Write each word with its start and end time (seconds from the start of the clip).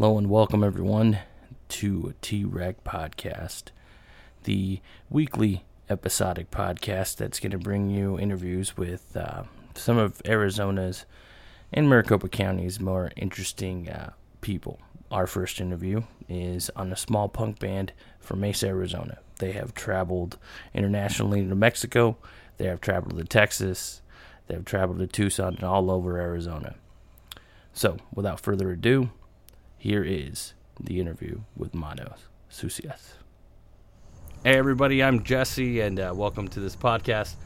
Hello 0.00 0.16
and 0.16 0.30
welcome 0.30 0.64
everyone 0.64 1.18
to 1.68 2.14
T 2.22 2.42
Reg 2.42 2.82
Podcast, 2.84 3.64
the 4.44 4.80
weekly 5.10 5.66
episodic 5.90 6.50
podcast 6.50 7.16
that's 7.16 7.38
going 7.38 7.52
to 7.52 7.58
bring 7.58 7.90
you 7.90 8.18
interviews 8.18 8.78
with 8.78 9.14
uh, 9.14 9.42
some 9.74 9.98
of 9.98 10.22
Arizona's 10.24 11.04
and 11.70 11.86
Maricopa 11.86 12.30
County's 12.30 12.80
more 12.80 13.10
interesting 13.14 13.90
uh, 13.90 14.12
people. 14.40 14.80
Our 15.10 15.26
first 15.26 15.60
interview 15.60 16.04
is 16.30 16.70
on 16.74 16.90
a 16.92 16.96
small 16.96 17.28
punk 17.28 17.58
band 17.58 17.92
from 18.20 18.40
Mesa, 18.40 18.68
Arizona. 18.68 19.18
They 19.38 19.52
have 19.52 19.74
traveled 19.74 20.38
internationally 20.72 21.46
to 21.46 21.54
Mexico, 21.54 22.16
they 22.56 22.64
have 22.64 22.80
traveled 22.80 23.18
to 23.18 23.24
Texas, 23.24 24.00
they 24.46 24.54
have 24.54 24.64
traveled 24.64 25.00
to 25.00 25.06
Tucson, 25.06 25.56
and 25.56 25.64
all 25.64 25.90
over 25.90 26.16
Arizona. 26.16 26.76
So, 27.74 27.98
without 28.14 28.40
further 28.40 28.70
ado, 28.70 29.10
here 29.80 30.04
is 30.04 30.52
the 30.78 31.00
interview 31.00 31.40
with 31.56 31.74
Manos 31.74 32.28
Sucias. 32.50 33.14
Hey, 34.44 34.58
everybody, 34.58 35.02
I'm 35.02 35.24
Jesse, 35.24 35.80
and 35.80 35.98
uh, 35.98 36.12
welcome 36.14 36.48
to 36.48 36.60
this 36.60 36.76
podcast. 36.76 37.36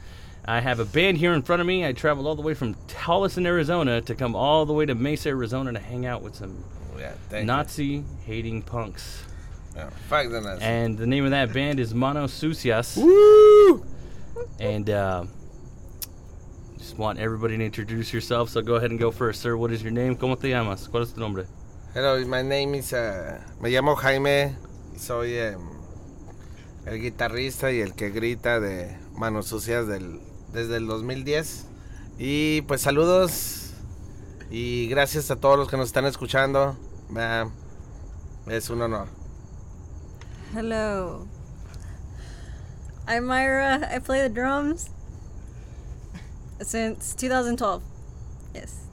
I 0.45 0.59
have 0.59 0.80
a 0.80 0.84
band 0.84 1.16
here 1.16 1.33
in 1.33 1.42
front 1.42 1.61
of 1.61 1.66
me. 1.66 1.87
I 1.87 1.92
traveled 1.92 2.27
all 2.27 2.34
the 2.34 2.42
way 2.42 2.55
from 2.55 2.75
Tolleson, 2.89 3.47
Arizona 3.47 4.01
to 4.01 4.16
come 4.16 4.34
all 4.34 4.66
the 4.66 4.73
way 4.73 4.84
to 4.84 4.97
Mesa, 4.97 5.28
Arizona 5.28 5.73
to 5.73 5.78
hang 5.78 6.06
out 6.06 6.23
with 6.23 6.34
some 6.34 6.65
Yeah, 6.98 7.15
Nazi 7.45 8.02
hating 8.27 8.62
punks. 8.62 9.23
Yeah, 9.77 9.91
fuck 10.09 10.28
the 10.28 10.41
Nazis. 10.41 10.62
And 10.62 10.98
the 10.98 11.06
name 11.06 11.25
of 11.25 11.30
that 11.30 11.53
band 11.53 11.78
is 11.78 11.95
Manos 11.95 12.33
Sucias. 12.33 12.97
Woo! 12.97 13.87
And 14.59 14.91
uh, 14.91 15.25
just 16.78 16.98
want 16.98 17.20
everybody 17.20 17.56
to 17.59 17.64
introduce 17.64 18.12
yourself, 18.12 18.51
so 18.51 18.61
go 18.61 18.75
ahead 18.75 18.91
and 18.91 18.98
go 18.98 19.12
first, 19.12 19.41
sir. 19.41 19.56
What 19.56 19.70
is 19.70 19.84
your 19.84 19.92
name? 19.92 20.16
¿Cómo 20.16 20.37
te 20.37 20.48
llamas? 20.48 20.89
¿Cuál 20.91 21.03
es 21.03 21.12
tu 21.12 21.20
nombre? 21.20 21.47
Hello, 21.95 22.19
my 22.27 22.43
name 22.43 22.75
is. 22.75 22.93
uh, 22.93 23.39
me 23.61 23.71
llamo 23.71 23.95
Jaime. 23.95 24.57
Soy 24.98 25.37
em, 25.37 25.61
el 26.87 27.00
guitarrista 27.00 27.70
y 27.70 27.81
el 27.81 27.95
que 27.95 28.11
grita 28.11 28.59
de 28.59 28.98
Manos 29.12 29.47
Sucias 29.47 29.87
del, 29.87 30.20
desde 30.53 30.78
el 30.78 30.89
2010. 30.89 31.67
Y 32.19 32.62
pues 32.62 32.81
saludos 32.81 33.75
y 34.50 34.89
gracias 34.89 35.31
a 35.31 35.37
todos 35.37 35.56
los 35.56 35.69
que 35.69 35.77
nos 35.77 35.87
están 35.87 36.05
escuchando. 36.05 36.77
Es 38.48 38.70
un 38.70 38.83
honor. 38.83 39.06
Hello. 40.53 41.28
I'm 43.06 43.25
Myra. 43.25 43.89
I 43.95 44.00
play 44.00 44.20
the 44.20 44.28
drums 44.28 44.91
since 46.61 47.15
2012. 47.15 47.83
Yes. 48.53 48.84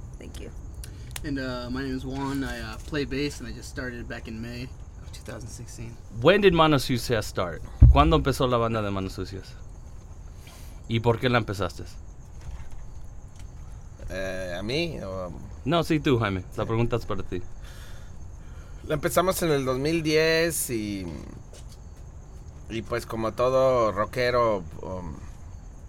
And 1.23 1.37
uh, 1.39 1.69
my 1.69 1.83
name 1.83 1.95
is 1.95 2.03
Juan. 2.05 2.43
I 2.43 2.59
uh, 2.61 2.77
play 2.87 3.05
bass, 3.05 3.39
and 3.39 3.47
I 3.47 3.51
just 3.51 3.69
started 3.69 4.07
back 4.07 4.27
in 4.27 4.41
May 4.41 4.63
of 4.63 5.11
2016. 5.13 5.95
When 6.21 6.41
did 6.41 6.53
Manos 6.53 6.83
Sucias 6.85 7.25
start? 7.27 7.61
¿Cuándo 7.91 8.15
empezó 8.17 8.47
la 8.49 8.57
banda 8.57 8.81
de 8.81 8.89
Manos 8.89 9.13
Sucias? 9.13 9.53
¿Y 10.87 10.99
por 10.99 11.19
qué 11.19 11.29
la 11.29 11.37
empezaste? 11.37 11.83
Eh, 14.09 14.55
a 14.57 14.63
mí. 14.63 14.99
o- 15.03 15.31
No, 15.63 15.83
sí, 15.83 15.99
tú, 15.99 16.17
Jaime. 16.19 16.43
La 16.57 16.65
pregunta 16.65 16.95
es 16.95 17.05
para 17.05 17.21
ti. 17.23 17.41
La 18.87 18.95
empezamos 18.95 19.41
en 19.43 19.51
el 19.51 19.63
2010 19.63 20.69
y. 20.71 21.05
Y 22.69 22.81
pues, 22.81 23.05
como 23.05 23.33
todo 23.33 23.91
rockero, 23.91 24.63
um, 24.81 25.13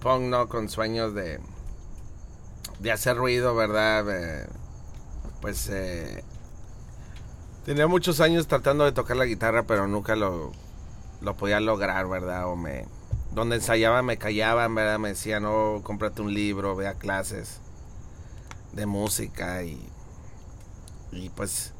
punk, 0.01 0.23
¿no? 0.25 0.49
Con 0.49 0.69
sueños 0.69 1.15
de. 1.15 1.41
de 2.81 2.93
hacer 2.93 3.17
ruido, 3.17 3.55
¿verdad? 3.55 4.05
Eh, 4.11 4.47
pues. 5.43 5.69
eh, 5.69 6.25
tenía 7.67 7.87
muchos 7.87 8.21
años 8.21 8.47
tratando 8.47 8.85
de 8.85 8.93
tocar 8.93 9.17
la 9.19 9.27
guitarra, 9.27 9.65
pero 9.65 9.87
nunca 9.87 10.17
lo. 10.17 10.53
lo 11.21 11.37
podía 11.37 11.61
lograr, 11.61 12.09
¿verdad? 12.09 12.47
O 12.47 12.57
me. 12.57 12.87
Donde 13.33 13.57
ensayaba 13.57 14.03
me 14.03 14.17
callaban, 14.19 14.75
¿verdad? 14.75 14.99
Me 14.99 15.11
decían, 15.11 15.43
no, 15.43 15.81
cómprate 15.83 16.23
un 16.23 16.33
libro, 16.33 16.77
ve 16.77 16.87
a 16.87 16.95
clases 16.95 17.61
de 18.73 18.87
música 18.87 19.63
y. 19.65 19.87
Y 21.11 21.29
pues 21.31 21.75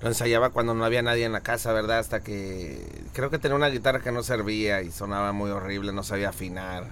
lo 0.00 0.08
ensayaba 0.08 0.50
cuando 0.50 0.74
no 0.74 0.84
había 0.84 1.00
nadie 1.00 1.24
en 1.24 1.32
la 1.32 1.40
casa, 1.40 1.72
¿verdad? 1.72 1.98
Hasta 1.98 2.22
que 2.22 3.04
creo 3.14 3.30
que 3.30 3.38
tenía 3.38 3.56
una 3.56 3.68
guitarra 3.68 4.00
que 4.00 4.12
no 4.12 4.22
servía 4.22 4.82
y 4.82 4.90
sonaba 4.90 5.32
muy 5.32 5.50
horrible, 5.50 5.92
no 5.92 6.02
sabía 6.02 6.30
afinar. 6.30 6.84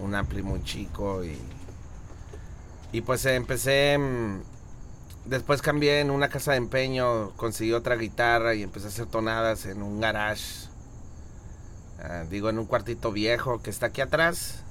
Un 0.00 0.14
ampli 0.14 0.42
muy 0.42 0.62
chico 0.62 1.24
y 1.24 1.36
y 2.92 3.02
pues 3.02 3.24
empecé 3.26 3.96
mm, 3.98 4.40
después 5.24 5.62
cambié 5.62 6.00
en 6.00 6.10
una 6.10 6.28
casa 6.28 6.52
de 6.52 6.58
empeño, 6.58 7.30
conseguí 7.36 7.72
otra 7.72 7.96
guitarra 7.96 8.54
y 8.54 8.62
empecé 8.62 8.86
a 8.86 8.88
hacer 8.88 9.06
tonadas 9.06 9.66
en 9.66 9.82
un 9.82 10.00
garage. 10.00 10.68
Ah, 12.02 12.24
digo 12.28 12.48
en 12.48 12.58
un 12.58 12.66
cuartito 12.66 13.12
viejo 13.12 13.62
que 13.62 13.70
está 13.70 13.86
aquí 13.86 14.00
atrás. 14.00 14.62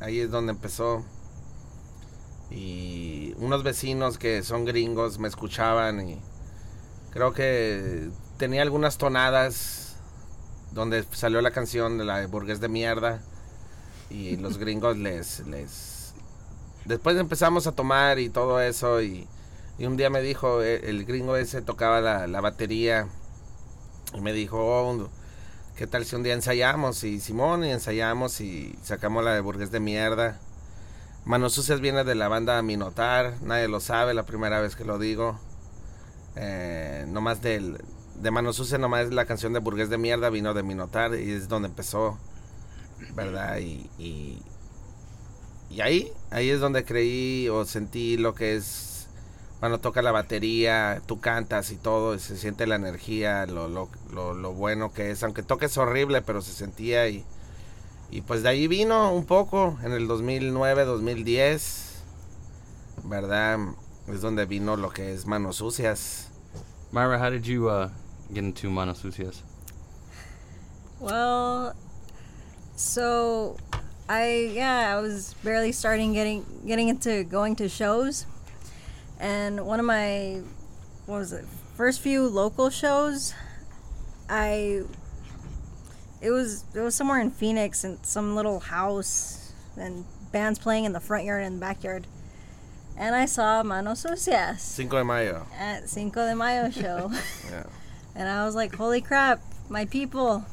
Ahí 0.00 0.20
es 0.20 0.30
donde 0.30 0.52
empezó. 0.52 1.04
Y 2.50 3.34
unos 3.38 3.62
vecinos 3.62 4.18
que 4.18 4.42
son 4.42 4.64
gringos 4.64 5.18
me 5.18 5.28
escuchaban 5.28 6.08
y 6.08 6.18
Creo 7.10 7.32
que 7.32 8.10
tenía 8.36 8.62
algunas 8.62 8.98
tonadas 8.98 9.96
donde 10.72 11.04
salió 11.10 11.40
la 11.40 11.50
canción 11.50 11.98
de 11.98 12.04
la 12.04 12.18
de 12.18 12.26
burgués 12.26 12.60
de 12.60 12.68
mierda 12.68 13.20
y 14.10 14.36
los 14.36 14.58
gringos 14.58 14.96
les 14.98 15.40
les 15.46 16.14
después 16.84 17.16
empezamos 17.16 17.66
a 17.66 17.72
tomar 17.72 18.18
y 18.18 18.28
todo 18.28 18.60
eso 18.60 19.02
y, 19.02 19.26
y 19.78 19.86
un 19.86 19.96
día 19.96 20.10
me 20.10 20.20
dijo 20.20 20.62
eh, 20.62 20.88
el 20.90 21.04
gringo 21.04 21.36
ese 21.36 21.62
tocaba 21.62 22.00
la, 22.00 22.26
la 22.26 22.40
batería 22.40 23.08
y 24.14 24.20
me 24.20 24.32
dijo 24.32 24.58
"Oh, 24.58 25.08
qué 25.76 25.86
tal 25.86 26.04
si 26.04 26.16
un 26.16 26.22
día 26.22 26.34
ensayamos 26.34 27.04
y 27.04 27.20
Simón 27.20 27.64
y 27.64 27.70
ensayamos 27.70 28.40
y 28.40 28.76
sacamos 28.82 29.24
la 29.24 29.34
de 29.34 29.40
burgués 29.40 29.70
de 29.70 29.80
mierda. 29.80 30.40
Manos 31.24 31.52
Sucias 31.52 31.80
viene 31.80 32.04
de 32.04 32.14
la 32.14 32.28
banda 32.28 32.60
Minotar 32.62 33.34
nadie 33.42 33.68
lo 33.68 33.80
sabe 33.80 34.14
la 34.14 34.24
primera 34.26 34.60
vez 34.60 34.76
que 34.76 34.84
lo 34.84 34.98
digo. 34.98 35.38
Eh, 36.36 37.04
nomás 37.08 37.42
del, 37.42 37.78
de 38.20 38.30
Mano 38.30 38.52
Sucia, 38.52 38.78
nomás 38.78 39.12
la 39.12 39.26
canción 39.26 39.52
de 39.52 39.58
Burgués 39.60 39.90
de 39.90 39.98
Mierda 39.98 40.30
vino 40.30 40.54
de 40.54 40.62
Minotar 40.62 41.14
y 41.14 41.32
es 41.32 41.48
donde 41.48 41.68
empezó, 41.68 42.18
¿verdad? 43.14 43.58
Y, 43.58 43.90
y, 43.98 44.42
y 45.70 45.80
ahí, 45.80 46.12
ahí 46.30 46.50
es 46.50 46.60
donde 46.60 46.84
creí 46.84 47.48
o 47.48 47.64
sentí 47.64 48.16
lo 48.16 48.34
que 48.34 48.56
es 48.56 48.87
cuando 49.60 49.78
toca 49.78 50.02
la 50.02 50.12
batería, 50.12 51.02
tú 51.06 51.20
cantas 51.20 51.70
y 51.72 51.76
todo, 51.76 52.14
y 52.14 52.20
se 52.20 52.36
siente 52.36 52.66
la 52.66 52.76
energía, 52.76 53.46
lo, 53.46 53.68
lo, 53.68 53.88
lo, 54.12 54.34
lo 54.34 54.52
bueno 54.52 54.92
que 54.92 55.10
es, 55.10 55.22
aunque 55.22 55.42
toques 55.42 55.76
horrible, 55.78 56.22
pero 56.22 56.42
se 56.42 56.52
sentía 56.52 57.08
y, 57.08 57.24
y 58.10 58.20
pues 58.20 58.42
de 58.42 58.50
ahí 58.50 58.68
vino 58.68 59.12
un 59.12 59.24
poco 59.26 59.76
en 59.82 59.92
el 59.92 60.06
2009, 60.06 60.84
2010, 60.84 62.02
¿verdad? 63.04 63.58
Es 64.06 64.20
donde 64.20 64.46
vino 64.46 64.76
lo 64.76 64.90
que 64.90 65.12
es 65.12 65.26
Manos 65.26 65.56
Sucias. 65.56 66.28
Myra, 66.90 67.18
how 67.18 67.30
did 67.30 67.42
you 67.42 67.68
uh, 67.68 67.90
get 68.32 68.44
into 68.44 68.70
Manos 68.70 68.98
Sucias? 68.98 69.42
Well, 71.00 71.74
so 72.74 73.56
I 74.08 74.50
yeah 74.54 74.96
I 74.96 75.00
was 75.00 75.34
barely 75.44 75.72
starting 75.72 76.14
getting 76.14 76.44
getting 76.66 76.88
into 76.88 77.24
going 77.24 77.54
to 77.56 77.68
shows, 77.68 78.24
and 79.18 79.66
one 79.66 79.80
of 79.80 79.86
my 79.86 80.42
what 81.06 81.18
was 81.18 81.32
it 81.32 81.44
first 81.76 82.00
few 82.00 82.26
local 82.26 82.70
shows, 82.70 83.34
I 84.28 84.82
it 86.20 86.30
was 86.30 86.64
it 86.74 86.80
was 86.80 86.94
somewhere 86.94 87.20
in 87.20 87.30
Phoenix 87.30 87.84
in 87.84 88.02
some 88.02 88.34
little 88.34 88.60
house 88.60 89.52
and 89.76 90.04
bands 90.32 90.58
playing 90.58 90.84
in 90.84 90.92
the 90.92 91.00
front 91.00 91.24
yard 91.24 91.44
and 91.44 91.56
the 91.56 91.60
backyard, 91.60 92.06
and 92.96 93.14
I 93.14 93.26
saw 93.26 93.62
Manos 93.62 94.00
Sucias 94.00 94.60
Cinco 94.62 94.98
de 94.98 95.04
Mayo. 95.04 95.46
at 95.56 95.88
Cinco 95.88 96.26
de 96.26 96.34
Mayo 96.34 96.70
show. 96.82 97.10
Yeah. 97.50 97.64
And 98.14 98.28
I 98.28 98.44
was 98.44 98.54
like, 98.56 98.74
holy 98.74 99.00
crap, 99.00 99.40
my 99.68 99.84
people 99.84 100.44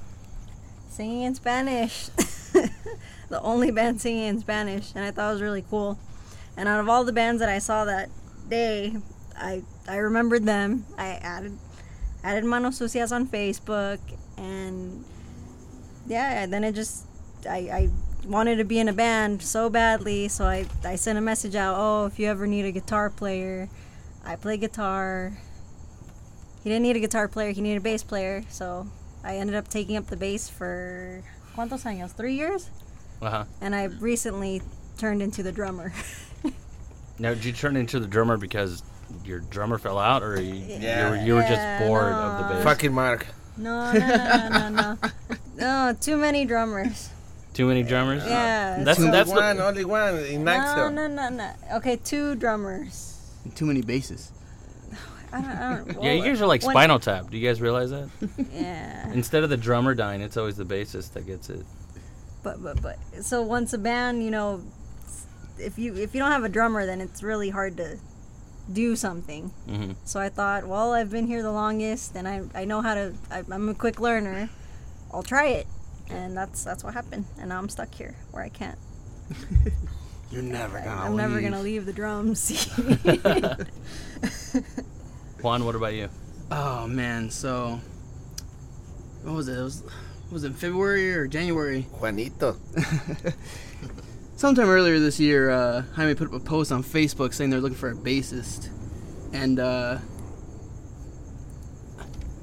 singing 0.87 1.23
in 1.23 1.33
Spanish. 1.35 2.07
the 3.29 3.41
only 3.41 3.71
band 3.71 3.99
singing 3.99 4.27
in 4.27 4.39
Spanish. 4.39 4.91
And 4.93 5.03
I 5.03 5.09
thought 5.09 5.29
it 5.29 5.33
was 5.33 5.41
really 5.41 5.65
cool. 5.67 5.97
And 6.55 6.69
out 6.69 6.79
of 6.79 6.87
all 6.87 7.03
the 7.03 7.11
bands 7.11 7.39
that 7.39 7.49
I 7.49 7.57
saw 7.57 7.83
that 7.85 8.09
day, 8.49 8.95
I 9.37 9.63
I 9.87 9.97
remembered 9.97 10.45
them. 10.45 10.85
I 10.97 11.19
added 11.21 11.57
added 12.23 12.43
Manos 12.43 12.77
Sucias 12.77 13.11
on 13.11 13.27
Facebook 13.27 13.99
and 14.37 15.03
yeah, 16.07 16.43
and 16.43 16.53
then 16.53 16.63
it 16.63 16.73
just 16.73 17.05
I, 17.47 17.57
I 17.57 17.89
wanted 18.25 18.57
to 18.57 18.63
be 18.63 18.79
in 18.79 18.87
a 18.87 18.93
band 18.93 19.41
so 19.41 19.69
badly, 19.69 20.27
so 20.27 20.45
I, 20.45 20.65
I 20.83 20.95
sent 20.95 21.17
a 21.17 21.21
message 21.21 21.55
out, 21.55 21.75
oh, 21.77 22.05
if 22.05 22.19
you 22.19 22.27
ever 22.27 22.47
need 22.47 22.65
a 22.65 22.71
guitar 22.71 23.09
player, 23.09 23.69
I 24.25 24.35
play 24.35 24.57
guitar. 24.57 25.37
He 26.63 26.69
didn't 26.69 26.83
need 26.83 26.95
a 26.95 26.99
guitar 26.99 27.27
player, 27.27 27.51
he 27.51 27.61
needed 27.61 27.77
a 27.77 27.81
bass 27.81 28.03
player, 28.03 28.43
so 28.49 28.87
I 29.23 29.37
ended 29.37 29.55
up 29.55 29.67
taking 29.67 29.97
up 29.97 30.07
the 30.07 30.17
bass 30.17 30.49
for 30.49 31.23
¿cuántos 31.55 31.83
años? 31.85 32.11
3 32.11 32.33
years? 32.33 32.69
Uh-huh. 33.21 33.45
And 33.61 33.75
I 33.75 33.85
recently 33.85 34.61
turned 34.97 35.21
into 35.21 35.43
the 35.43 35.51
drummer. 35.51 35.93
Now, 37.19 37.33
did 37.33 37.45
you 37.45 37.53
turn 37.53 37.77
into 37.77 37.99
the 37.99 38.07
drummer 38.07 38.37
because 38.37 38.83
your 39.23 39.39
drummer 39.39 39.77
fell 39.77 39.97
out, 39.99 40.23
or 40.23 40.39
you, 40.41 40.53
Yeah. 40.53 41.05
you, 41.05 41.09
were, 41.11 41.25
you 41.25 41.33
were 41.35 41.41
just 41.41 41.79
bored 41.87 42.11
of 42.11 42.37
the 42.39 42.49
no. 42.49 42.55
bass? 42.55 42.63
Fucking 42.63 42.93
Mark. 42.93 43.25
No, 43.57 43.93
no, 43.93 43.99
no, 43.99 44.49
no, 44.49 44.49
no, 44.49 44.69
no. 44.69 44.97
No, 45.57 45.95
too 45.99 46.17
many 46.17 46.43
drummers. 46.43 47.09
Too 47.53 47.65
many 47.67 47.83
drummers. 47.83 48.23
Yeah, 48.25 48.83
that's 48.83 48.99
so- 48.99 49.09
that's 49.09 49.29
one, 49.29 49.55
the, 49.55 49.65
only 49.65 49.85
one 49.85 50.17
in 50.25 50.43
No, 50.43 50.51
Maxo. 50.51 50.93
no, 50.93 51.07
no, 51.07 51.29
no. 51.29 51.51
Okay, 51.75 51.95
two 51.95 52.35
drummers. 52.35 53.17
Too 53.55 53.65
many 53.65 53.81
bases. 53.81 54.33
I 55.31 55.39
don't, 55.41 55.49
I 55.49 55.75
don't, 55.77 55.87
yeah. 56.03 56.11
You 56.13 56.23
guys 56.23 56.41
are 56.41 56.47
like 56.47 56.61
Spinal 56.61 56.99
Tap. 56.99 57.29
Do 57.29 57.37
you 57.37 57.47
guys 57.47 57.61
realize 57.61 57.91
that? 57.91 58.09
Yeah, 58.51 59.09
Instead 59.13 59.43
of 59.45 59.49
the 59.49 59.55
drummer 59.57 59.95
dying, 59.95 60.19
it's 60.19 60.35
always 60.35 60.57
the 60.57 60.65
bassist 60.65 61.13
that 61.13 61.25
gets 61.25 61.49
it. 61.49 61.65
but 62.43 62.61
but 62.61 62.81
but 62.81 62.97
so 63.21 63.41
once 63.41 63.71
a 63.71 63.77
band, 63.77 64.21
you 64.23 64.31
know, 64.31 64.61
if 65.59 65.77
you 65.77 65.95
if 65.95 66.13
you 66.13 66.19
don't 66.19 66.31
have 66.31 66.43
a 66.43 66.49
drummer, 66.49 66.85
then 66.85 67.01
it's 67.01 67.23
really 67.23 67.49
hard 67.49 67.77
to 67.77 67.97
do 68.71 68.95
something. 68.95 69.49
hmm 69.67 69.91
So 70.05 70.19
I 70.19 70.29
thought, 70.29 70.67
well, 70.67 70.93
I've 70.93 71.09
been 71.09 71.27
here 71.27 71.43
the 71.43 71.51
longest, 71.51 72.15
and 72.15 72.27
I 72.27 72.43
I 72.53 72.65
know 72.65 72.81
how 72.81 72.95
to. 72.95 73.13
I, 73.31 73.43
I'm 73.51 73.69
a 73.69 73.75
quick 73.75 73.99
learner. 73.99 74.49
I'll 75.13 75.23
try 75.23 75.47
it, 75.47 75.67
and 76.09 76.35
that's 76.35 76.63
that's 76.63 76.83
what 76.83 76.93
happened. 76.93 77.25
And 77.39 77.49
now 77.49 77.59
I'm 77.59 77.69
stuck 77.69 77.93
here 77.93 78.15
where 78.31 78.43
I 78.43 78.49
can't. 78.49 78.77
You're 80.31 80.43
never 80.43 80.79
gonna. 80.79 81.01
I'm 81.01 81.15
never 81.15 81.41
gonna 81.41 81.61
leave 81.61 81.85
the 81.85 81.93
drums. 81.93 82.69
Juan, 85.41 85.65
what 85.65 85.75
about 85.75 85.93
you? 85.93 86.09
Oh 86.51 86.87
man, 86.87 87.29
so 87.29 87.79
what 89.23 89.35
was 89.35 89.47
it? 89.47 89.57
It 89.57 89.63
was 89.63 89.83
was 90.31 90.43
it 90.43 90.53
February 90.53 91.13
or 91.13 91.27
January? 91.27 91.83
Juanito. 91.99 92.57
Sometime 94.37 94.67
earlier 94.69 94.99
this 94.99 95.19
year, 95.19 95.49
uh, 95.49 95.83
Jaime 95.93 96.13
put 96.13 96.27
up 96.27 96.33
a 96.33 96.39
post 96.39 96.71
on 96.71 96.83
Facebook 96.83 97.33
saying 97.33 97.49
they're 97.51 97.61
looking 97.61 97.77
for 97.77 97.89
a 97.89 97.95
bassist, 97.95 98.69
and 99.33 99.59
uh, 99.59 99.97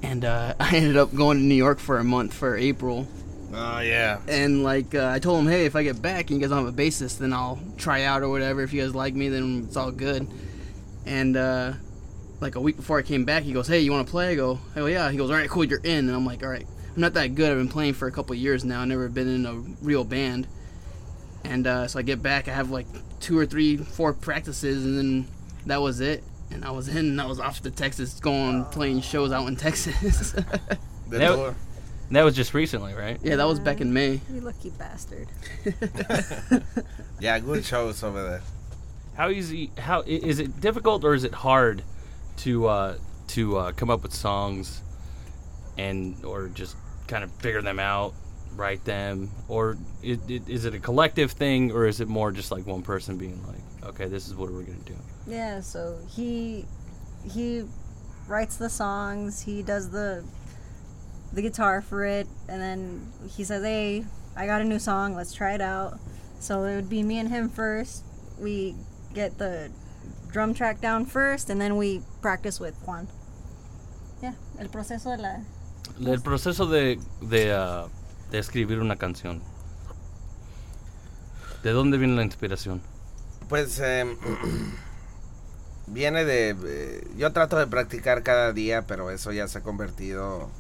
and 0.03 0.25
uh, 0.25 0.55
I 0.61 0.77
ended 0.77 0.97
up 0.97 1.15
going 1.15 1.39
to 1.39 1.45
New 1.45 1.55
York 1.55 1.79
for 1.79 1.99
a 1.99 2.05
month 2.05 2.33
for 2.33 2.57
April, 2.57 3.07
Oh, 3.53 3.81
yeah. 3.81 4.21
and 4.27 4.63
like 4.65 4.95
uh, 4.95 5.11
I 5.11 5.19
told 5.19 5.41
him, 5.45 5.51
hey, 5.51 5.67
if 5.67 5.77
I 5.77 5.83
get 5.83 6.01
back 6.01 6.31
and 6.31 6.41
you 6.41 6.47
guys 6.47 6.51
don't 6.51 6.65
have 6.65 6.73
a 6.73 6.77
bassist, 6.83 7.19
then 7.19 7.33
I'll 7.35 7.61
try 7.77 8.05
out 8.05 8.23
or 8.23 8.31
whatever. 8.31 8.63
If 8.63 8.73
you 8.73 8.83
guys 8.83 8.95
like 8.95 9.15
me, 9.15 9.29
then 9.29 9.65
it's 9.67 9.77
all 9.77 9.91
good. 9.91 10.27
And 11.05 11.37
uh, 11.37 11.75
like 12.41 12.55
a 12.55 12.61
week 12.61 12.77
before 12.77 12.99
I 12.99 13.03
came 13.03 13.27
back, 13.27 13.43
he 13.43 13.53
goes, 13.53 13.69
hey, 13.69 13.81
you 13.81 13.93
want 13.93 14.07
to 14.07 14.11
play? 14.11 14.31
I 14.31 14.35
go, 14.35 14.59
go, 14.75 14.87
yeah. 14.87 15.11
He 15.11 15.19
goes, 15.19 15.31
all 15.31 15.37
right, 15.37 15.49
cool, 15.51 15.65
you're 15.65 15.81
in. 15.81 16.07
And 16.09 16.13
I'm 16.17 16.25
like, 16.25 16.43
all 16.43 16.49
right, 16.49 16.67
I'm 16.95 17.01
not 17.03 17.13
that 17.15 17.35
good. 17.35 17.51
I've 17.51 17.59
been 17.59 17.69
playing 17.69 17.93
for 17.95 18.09
a 18.09 18.13
couple 18.13 18.35
years 18.35 18.65
now. 18.65 18.81
I've 18.81 18.89
never 18.89 19.09
been 19.11 19.29
in 19.29 19.45
a 19.45 19.55
real 19.85 20.05
band. 20.05 20.47
And 21.45 21.67
uh, 21.67 21.89
so 21.89 21.99
I 21.99 22.03
get 22.03 22.23
back, 22.23 22.49
I 22.49 22.53
have 22.53 22.71
like 22.71 22.87
two 23.21 23.39
or 23.39 23.47
three, 23.47 23.77
four 23.77 24.13
practices, 24.13 24.85
and 24.85 24.97
then 24.99 25.29
that 25.67 25.81
was 25.81 26.01
it. 26.01 26.23
And 26.51 26.65
I 26.65 26.71
was 26.71 26.89
in, 26.89 26.97
and 26.99 27.21
I 27.21 27.27
was 27.27 27.41
off 27.41 27.61
to 27.63 27.71
Texas, 27.71 28.21
going 28.21 28.65
playing 28.67 29.01
shows 29.01 29.33
out 29.33 29.47
in 29.49 29.57
Texas. 29.67 30.33
That- 31.09 31.35
tour. 31.35 31.55
That 32.11 32.25
was 32.25 32.37
just 32.37 32.53
recently, 32.53 32.93
right? 32.93 33.19
yeah, 33.23 33.37
that 33.37 33.47
was 33.47 33.59
back 33.59 33.81
in 33.81 33.91
May. 33.95 34.21
you 34.31 34.41
lucky 34.43 34.69
bastard. 34.71 35.29
Yeah, 37.21 37.39
good 37.39 37.65
shows 37.65 38.03
over 38.03 38.23
there. 38.23 38.43
How 39.17 39.29
easy? 39.31 39.71
How 39.79 40.01
i- 40.01 40.07
is 40.07 40.39
it 40.41 40.61
difficult 40.61 41.05
or 41.05 41.15
is 41.15 41.25
it 41.25 41.33
hard 41.33 41.83
to 42.39 42.67
uh, 42.67 42.99
to 43.29 43.57
uh, 43.57 43.73
come 43.73 43.89
up 43.91 44.03
with 44.03 44.13
songs 44.13 44.83
and 45.79 46.23
or 46.25 46.49
just 46.49 46.77
kind 47.07 47.23
of 47.25 47.31
figure 47.33 47.63
them 47.63 47.79
out, 47.79 48.13
write 48.57 48.85
them, 48.85 49.31
or 49.49 49.77
it, 50.03 50.19
it, 50.29 50.49
is 50.49 50.65
it 50.65 50.75
a 50.75 50.79
collective 50.79 51.33
thing 51.33 51.73
or 51.73 51.87
is 51.87 52.01
it 52.01 52.09
more 52.09 52.33
just 52.33 52.51
like 52.51 52.67
one 52.67 52.83
person 52.83 53.17
being 53.17 53.41
like, 53.47 53.89
okay, 53.91 54.07
this 54.07 54.29
is 54.29 54.35
what 54.35 54.51
we're 54.51 54.63
gonna 54.63 54.79
do? 54.85 54.97
Yeah, 55.27 55.61
so 55.61 55.99
he 56.09 56.67
he 57.31 57.65
writes 58.27 58.57
the 58.57 58.69
songs, 58.69 59.43
he 59.43 59.63
does 59.63 59.91
the 59.91 60.25
the 61.33 61.43
guitar 61.43 61.81
for 61.81 62.05
it, 62.05 62.27
and 62.49 62.61
then 62.61 63.13
he 63.35 63.45
says, 63.45 63.63
"Hey, 63.63 64.05
I 64.37 64.47
got 64.47 64.61
a 64.61 64.65
new 64.65 64.79
song. 64.79 65.15
Let's 65.15 65.33
try 65.33 65.55
it 65.55 65.61
out." 65.61 65.99
So 66.41 66.65
it 66.65 66.77
would 66.77 66.91
be 66.91 67.03
me 67.03 67.19
and 67.19 67.29
him 67.29 67.49
first. 67.49 68.05
We 68.39 68.75
get 69.15 69.39
the 69.39 69.71
drum 70.31 70.55
track 70.55 70.81
down 70.81 71.07
first, 71.07 71.51
and 71.51 71.61
then 71.61 71.77
we 71.77 72.03
practice 72.21 72.61
with 72.61 72.75
Juan. 72.87 73.09
Yeah, 74.23 74.35
el 74.59 74.69
proceso 74.69 75.17
de 75.17 75.23
la. 75.23 75.37
El 76.07 76.21
proceso 76.21 76.67
de 76.67 76.99
de, 77.23 77.51
uh, 77.51 77.89
de 78.33 78.41
escribir 78.41 78.81
una 78.81 78.97
canción. 78.97 79.45
¿De 81.63 81.71
dónde 81.73 81.99
viene 81.99 82.17
la 82.17 82.25
inspiración? 82.25 82.83
Pues 83.49 83.79
em, 83.81 84.17
viene 85.87 86.25
de... 86.25 86.57
eh, 86.67 87.09
yo 87.17 87.33
trato 87.33 87.59
de 87.59 87.67
practicar 87.67 88.23
cada 88.23 88.53
día, 88.53 88.87
pero 88.87 89.11
eso 89.11 89.33
ya 89.33 89.49
se 89.49 89.59
ha 89.59 89.63
convertido 89.63 90.51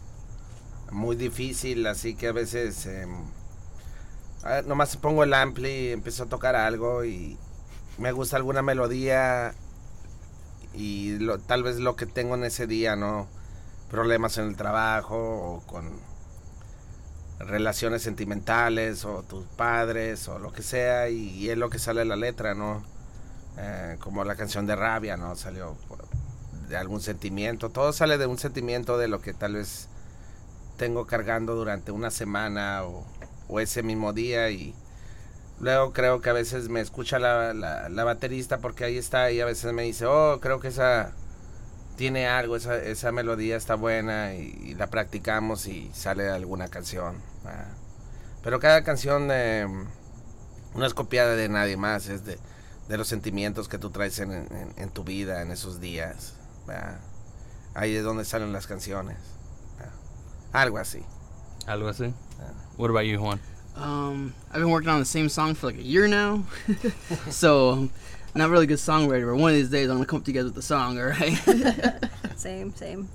muy 0.90 1.16
difícil, 1.16 1.86
así 1.86 2.16
que 2.16 2.28
a 2.28 2.32
veces... 2.32 2.86
em, 2.86 3.32
nomás 4.66 4.96
pongo 4.96 5.22
el 5.24 5.34
ampli, 5.34 5.90
empiezo 5.92 6.24
a 6.24 6.28
tocar 6.28 6.56
algo 6.56 7.04
y 7.04 7.38
me 7.98 8.12
gusta 8.12 8.36
alguna 8.36 8.62
melodía 8.62 9.54
y 10.74 11.18
lo- 11.18 11.38
tal 11.38 11.62
vez 11.62 11.78
lo 11.78 11.96
que 11.96 12.06
tengo 12.06 12.34
en 12.34 12.44
ese 12.44 12.66
día, 12.66 12.96
¿no? 12.96 13.28
Problemas 13.90 14.38
en 14.38 14.46
el 14.48 14.56
trabajo 14.56 15.16
o 15.16 15.60
con 15.66 15.90
relaciones 17.46 18.02
sentimentales 18.02 19.04
o 19.04 19.22
tus 19.22 19.44
padres 19.46 20.28
o 20.28 20.38
lo 20.38 20.52
que 20.52 20.62
sea 20.62 21.08
y, 21.08 21.48
es 21.50 21.58
lo 21.58 21.70
que 21.70 21.78
sale 21.78 22.02
en 22.02 22.08
la 22.08 22.16
letra, 22.16 22.54
¿no? 22.54 22.84
Eh, 23.58 23.96
como 24.00 24.24
la 24.24 24.34
canción 24.34 24.66
de 24.66 24.76
Rabia, 24.76 25.16
¿no? 25.16 25.36
Salió 25.36 25.76
de 26.68 26.76
algún 26.76 27.00
sentimiento, 27.00 27.70
todo 27.70 27.92
sale 27.92 28.16
de 28.16 28.26
un 28.26 28.38
sentimiento 28.38 28.96
de 28.96 29.08
lo 29.08 29.20
que 29.20 29.34
tal 29.34 29.54
vez 29.54 29.88
tengo 30.78 31.06
cargando 31.06 31.54
durante 31.54 31.92
una 31.92 32.10
semana 32.10 32.84
o, 32.84 33.04
ese 33.60 33.82
mismo 33.82 34.14
día 34.14 34.48
y 34.48 34.74
luego 35.60 35.92
creo 35.92 36.22
que 36.22 36.30
a 36.30 36.32
veces 36.32 36.70
me 36.70 36.80
escucha 36.80 37.18
la, 37.18 37.52
la, 37.52 37.90
la 37.90 38.04
baterista 38.04 38.58
porque 38.58 38.84
ahí 38.84 38.96
está 38.96 39.30
y 39.30 39.42
a 39.42 39.44
veces 39.44 39.74
me 39.74 39.82
dice, 39.82 40.06
oh, 40.06 40.40
creo 40.40 40.58
que 40.58 40.68
esa 40.68 41.12
tiene 41.96 42.26
algo, 42.26 42.56
esa, 42.56 42.78
esa 42.78 43.12
melodía 43.12 43.56
está 43.56 43.74
buena 43.74 44.34
y, 44.34 44.58
y 44.62 44.74
la 44.74 44.86
practicamos 44.86 45.66
y 45.66 45.90
sale 45.92 46.30
alguna 46.30 46.68
canción. 46.68 47.31
Ah. 47.46 47.66
Pero 48.42 48.58
cada 48.60 48.82
canción 48.82 49.28
eh, 49.30 49.66
no 50.74 50.86
es 50.86 50.94
copiada 50.94 51.34
de 51.36 51.48
nadie 51.48 51.76
más, 51.76 52.08
es 52.08 52.24
de, 52.24 52.38
de 52.88 52.96
los 52.98 53.08
sentimientos 53.08 53.68
que 53.68 53.78
tú 53.78 53.90
traes 53.90 54.18
en, 54.18 54.32
en- 54.32 54.74
en 54.76 54.90
tu 54.90 55.04
vida 55.04 55.42
en 55.42 55.50
esos 55.50 55.80
días. 55.80 56.34
ah. 56.68 56.98
Ahí 57.74 57.94
es 57.96 58.04
donde 58.04 58.24
salen 58.24 58.52
las 58.52 58.66
canciones. 58.66 59.16
ah. 59.80 60.60
Algo 60.62 60.78
así. 60.78 61.02
Algo 61.66 61.88
así. 61.88 62.12
What 62.76 62.90
about 62.90 63.04
you, 63.06 63.18
Juan? 63.18 63.38
Um, 63.76 64.34
I've 64.50 64.58
been 64.60 64.70
working 64.70 64.90
on 64.90 64.98
the 64.98 65.04
same 65.06 65.28
song 65.30 65.54
for 65.54 65.66
like 65.68 65.78
a 65.78 65.82
year 65.82 66.06
now, 66.08 66.44
so 67.30 67.88
not 68.34 68.50
really 68.50 68.64
a 68.64 68.66
good 68.66 68.78
songwriter. 68.78 69.30
But 69.32 69.40
one 69.40 69.52
of 69.52 69.56
these 69.56 69.70
days, 69.70 69.88
I'm 69.88 69.96
gonna 69.96 70.04
come 70.06 70.18
up 70.18 70.24
to 70.26 70.30
you 70.32 70.36
guys 70.38 70.44
with 70.44 70.54
the 70.54 70.62
song. 70.62 70.98
All 70.98 71.06
right? 71.06 71.38
Same, 72.36 72.74
same. 72.74 73.08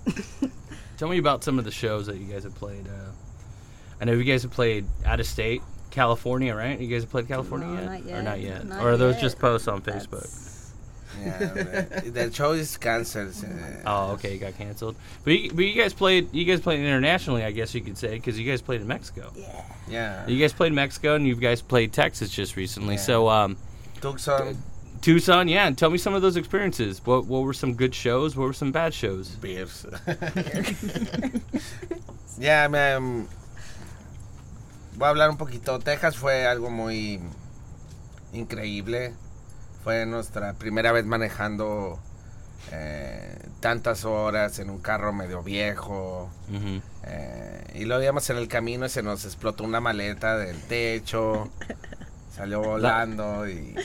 Tell 0.98 1.10
me 1.10 1.17
about 1.19 1.43
some 1.43 1.60
of 1.60 1.65
the 1.65 1.72
shows 1.72 2.07
that 2.07 2.17
you 2.17 2.25
guys 2.25 2.43
have 2.43 2.55
played. 2.55 2.88
Uh, 2.88 3.12
I 4.01 4.06
know 4.06 4.13
you 4.13 4.24
guys 4.24 4.44
have 4.44 4.51
played 4.51 4.86
out 5.06 5.20
of 5.20 5.25
state, 5.25 5.62
California, 5.92 6.54
right? 6.56 6.80
You 6.80 6.88
guys 6.88 7.04
have 7.04 7.10
played 7.12 7.27
California 7.27 7.68
No, 7.68 7.74
yet? 7.94 8.06
not 8.06 8.13
Or 8.20 8.22
not 8.22 8.39
yet? 8.42 8.66
Not 8.66 8.84
or 8.84 8.92
are 8.92 8.98
those 8.98 9.16
yet. 9.16 9.22
just 9.22 9.39
posts 9.39 9.68
on 9.68 9.82
Facebook? 9.82 10.22
That's- 10.22 10.54
Yeah, 11.24 11.38
the, 11.39 12.12
the 12.12 12.32
show 12.34 12.51
is 12.51 12.77
cancelled. 12.77 13.34
eh. 13.44 13.82
Oh, 13.88 14.12
okay, 14.12 14.36
it 14.36 14.38
got 14.38 14.56
canceled. 14.56 14.96
But 15.24 15.34
you, 15.34 15.51
but 15.51 15.66
you 15.66 15.74
guys 15.82 15.92
played 15.94 16.32
you 16.32 16.46
guys 16.46 16.62
played 16.62 16.80
internationally, 16.80 17.44
I 17.44 17.50
guess 17.51 17.74
you 17.74 17.82
could 17.82 17.98
say, 17.98 18.16
because 18.16 18.38
you 18.39 18.46
guys 18.50 18.62
played 18.62 18.82
in 18.82 18.88
Mexico. 18.88 19.32
Yeah. 19.36 19.63
Yeah. 19.89 20.27
You 20.27 20.38
guys 20.39 20.54
played 20.54 20.74
Mexico, 20.74 21.16
and 21.16 21.25
you 21.25 21.36
guys 21.36 21.62
played 21.63 21.92
Texas 21.92 22.30
just 22.30 22.56
recently. 22.56 22.96
Yeah. 22.96 23.01
So, 23.01 23.30
um, 23.30 23.58
Tucson 24.00 24.58
Tucson, 25.01 25.48
yeah. 25.48 25.66
And 25.68 25.75
tell 25.77 25.89
me 25.89 25.98
some 25.98 26.13
of 26.13 26.22
those 26.22 26.36
experiences. 26.38 27.01
What 27.04 27.25
what 27.25 27.42
were 27.44 27.54
some 27.54 27.74
good 27.74 27.96
shows? 27.96 28.36
What 28.38 28.46
were 28.46 28.54
some 28.54 28.72
bad 28.72 28.94
shows? 28.94 29.30
beers. 29.30 29.88
Ya, 32.39 32.68
me. 32.68 32.77
mm, 32.77 33.27
Voy 34.98 35.06
a 35.06 35.10
hablar 35.10 35.30
un 35.30 35.38
poquito. 35.38 35.80
Texas 35.80 36.18
fue 36.18 36.46
algo 36.46 36.70
muy 36.70 37.20
increíble. 38.34 39.13
Fue 39.84 40.06
nuestra 40.06 40.54
primera 40.54 40.92
vez 40.92 41.06
manejando 41.06 42.00
eh, 42.72 43.38
tantas 43.60 44.04
horas 44.06 44.60
en 44.60 44.70
un 44.70 44.80
carro 44.80 45.13
medio 45.13 45.44
viejo. 45.44 46.30
Eh, 47.04 47.63
y 47.75 47.86
lo 47.86 48.01
íbamos 48.01 48.30
en 48.30 48.38
el 48.38 48.48
camino 48.48 48.86
y 48.86 48.89
se 48.89 49.04
nos 49.04 49.24
explotó 49.25 49.63
una 49.63 49.80
maleta 49.80 50.38
del 50.38 50.60
techo. 50.63 51.50
Salió 52.36 52.62
volando 52.62 53.48
y, 53.48 53.75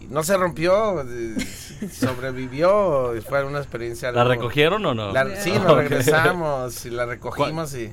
y 0.00 0.06
no 0.10 0.22
se 0.22 0.36
rompió. 0.36 1.02
eh, 1.02 1.36
Sobrevivió. 1.92 3.12
Fue 3.28 3.44
una 3.44 3.58
experiencia. 3.58 4.10
¿La 4.12 4.24
recogieron 4.24 4.84
o 4.86 4.94
no? 4.94 5.12
la- 5.12 5.36
sí, 5.36 5.52
nos 5.54 5.76
regresamos 5.76 6.86
y 6.86 6.90
la 6.90 7.04
recogimos 7.06 7.74
y... 7.74 7.92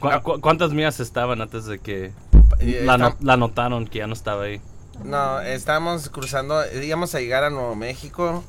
¿Cu- 0.00 0.08
cu- 0.22 0.40
¿Cuántas 0.40 0.72
millas 0.72 1.00
estaban 1.00 1.40
antes 1.40 1.64
de 1.66 1.78
que 1.78 2.12
la, 2.84 2.98
no- 2.98 3.16
la 3.20 3.36
notaron 3.36 3.86
que 3.86 3.98
ya 3.98 4.06
no 4.06 4.12
estaba 4.14 4.44
ahí? 4.44 4.60
No, 5.04 5.40
estábamos 5.40 6.08
cruzando, 6.08 6.60
íbamos 6.80 7.14
a 7.14 7.20
llegar 7.20 7.44
a 7.44 7.50
Nuevo 7.50 7.74
México 7.74 8.42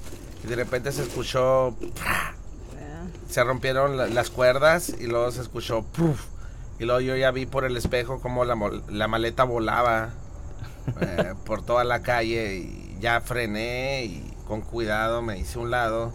y 0.44 0.48
de 0.48 0.56
repente 0.56 0.91
se 0.91 1.03
escuchó, 1.03 1.75
Yeah. 1.79 3.06
se 3.29 3.44
rompieron 3.44 3.98
la- 3.98 4.08
las 4.08 4.29
cuerdas 4.29 4.89
y 5.00 5.06
luego 5.08 5.32
se 5.32 5.41
escuchó, 5.41 5.84
¡puf! 5.84 6.25
y 6.79 6.86
luego 6.86 7.01
yo 7.01 7.15
ya 7.15 7.29
vi 7.32 7.46
por 7.46 7.65
el 7.65 7.75
espejo 7.77 8.20
como 8.22 8.46
la, 8.46 8.56
la 8.89 9.08
maleta 9.08 9.44
volaba 9.44 10.10
eh, 11.01 11.34
por 11.46 11.62
toda 11.63 11.84
la 11.84 12.01
calle 12.01 12.56
y 12.58 12.98
ya 13.00 13.22
frené 13.22 14.06
y 14.06 14.34
con 14.48 14.62
cuidado 14.62 15.22
me 15.22 15.38
hice 15.38 15.60
un 15.60 15.70
lado 15.72 16.13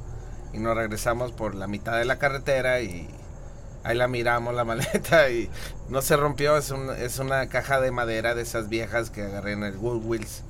y 0.52 0.58
nos 0.58 0.74
regresamos 0.76 1.32
por 1.32 1.54
la 1.54 1.66
mitad 1.66 1.98
de 1.98 2.04
la 2.06 2.18
carretera 2.18 2.80
y 2.80 3.08
ahí 3.84 3.96
la 3.96 4.08
miramos 4.08 4.54
la 4.54 4.64
maleta 4.66 5.30
y 5.30 5.50
no 5.88 6.02
se 6.02 6.16
rompió, 6.16 6.56
es, 6.56 6.70
un- 6.70 6.90
es 6.90 7.18
una 7.18 7.48
caja 7.48 7.80
de 7.80 7.90
madera 7.92 8.34
de 8.34 8.42
esas 8.42 8.68
viejas 8.68 9.10
que 9.10 9.22
agarré 9.22 9.52
en 9.52 9.64
el 9.64 9.78
Goodwills, 9.78 10.42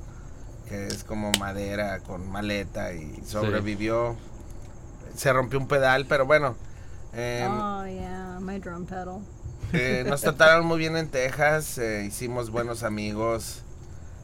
que 0.67 0.87
es 0.87 1.03
como 1.03 1.31
madera 1.39 1.99
con 2.01 2.29
maleta 2.31 2.93
y 2.93 3.21
sobrevivió. 3.25 4.17
Se 5.15 5.31
rompió 5.33 5.59
un 5.59 5.67
pedal, 5.67 6.05
pero 6.07 6.25
bueno. 6.25 6.55
em, 7.13 7.51
oh 7.61 7.85
yeah, 7.85 8.39
my 8.41 8.59
drum 8.59 8.85
pedal. 8.85 9.19
eh, 9.73 10.03
nos 10.07 10.21
trataron 10.21 10.65
muy 10.65 10.77
bien 10.79 10.97
en 10.97 11.09
Texas, 11.09 11.77
eh, 11.77 12.05
hicimos 12.05 12.49
buenos 12.51 12.83
amigos. 12.83 13.63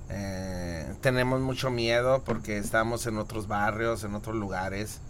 eh, 0.10 0.94
tenemos 1.02 1.40
mucho 1.42 1.70
miedo 1.72 2.24
porque 2.26 2.58
estamos 2.58 3.08
en 3.08 3.18
otros 3.18 3.48
barrios, 3.48 4.04
en 4.04 4.16
otros 4.16 4.36
lugares. 4.36 5.02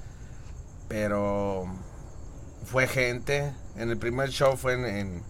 Pero 0.87 1.65
fue 2.65 2.87
gente. 2.87 3.53
En 3.77 3.89
el 3.89 3.97
primer 3.97 4.29
show 4.29 4.57
fue 4.57 4.73
en, 4.73 4.85
en, 4.85 5.23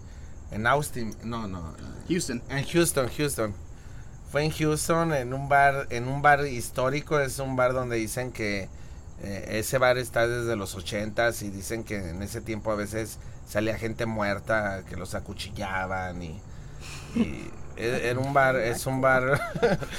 en 0.51 0.67
Austin. 0.67 1.15
No, 1.24 1.48
no. 1.48 1.74
Houston. 2.10 2.41
En 2.50 2.65
Houston, 2.65 3.10
Houston. 3.17 3.53
Fue 4.31 4.43
en 4.43 4.51
Houston, 4.51 5.13
en 5.13 5.33
un 5.33 5.50
bar, 5.50 5.88
en 5.89 6.07
un 6.07 6.21
bar 6.21 6.45
histórico. 6.48 7.19
Es 7.19 7.39
un 7.39 7.55
bar 7.55 7.74
donde 7.74 7.98
dicen 7.98 8.31
que 8.31 8.69
eh, 9.21 9.45
ese 9.60 9.77
bar 9.77 9.98
está 9.98 10.27
desde 10.27 10.55
los 10.55 10.74
ochentas 10.75 11.41
y 11.41 11.50
dicen 11.50 11.83
que 11.83 12.10
en 12.10 12.21
ese 12.24 12.41
tiempo 12.41 12.71
a 12.71 12.75
veces 12.75 13.19
salía 13.48 13.77
gente 13.77 14.05
muerta 14.05 14.83
que 14.89 14.95
los 14.95 15.13
acuchillaban 15.15 16.21
y, 16.24 16.41
y 17.15 17.51
e- 17.75 18.10
era 18.10 18.19
un 18.19 18.33
bar, 18.33 18.55
es 18.55 18.86
un 18.86 19.01
bar, 19.01 19.39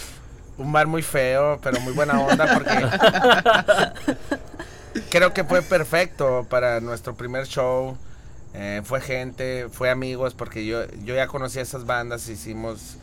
un 0.58 0.72
bar 0.72 0.87
muy 0.87 1.02
feo, 1.02 1.61
pero 1.62 1.78
muy 1.80 1.92
buena 1.92 2.18
onda 2.20 2.52
porque 2.54 2.75
creo 5.11 5.32
que 5.32 5.44
fue 5.44 5.62
perfecto 5.62 6.46
para 6.49 6.80
nuestro 6.80 7.14
primer 7.14 7.46
show. 7.46 7.96
Eh, 8.54 8.82
fue 8.85 9.00
gente, 9.00 9.68
fue 9.71 9.90
amigos, 9.90 10.35
porque 10.35 10.66
yo, 10.66 10.87
yo 11.04 11.14
ya 11.14 11.26
conocía 11.26 11.62
esas 11.62 11.87
bandas, 11.87 12.28
hicimos, 12.28 12.97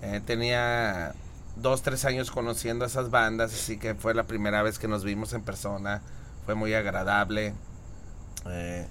eh, 0.00 0.20
tenía 0.24 1.14
dos, 1.56 1.82
tres 1.82 2.04
años 2.04 2.30
conociendo 2.30 2.84
esas 2.84 3.10
bandas, 3.10 3.52
así 3.52 3.78
que 3.78 3.94
fue 3.94 4.14
la 4.14 4.24
primera 4.24 4.62
vez 4.62 4.78
que 4.78 4.88
nos 4.88 5.04
vimos 5.04 5.32
en 5.32 5.42
persona, 5.42 6.02
fue 6.46 6.54
muy 6.54 6.72
agradable. 6.74 7.54
Eh, 8.48 8.86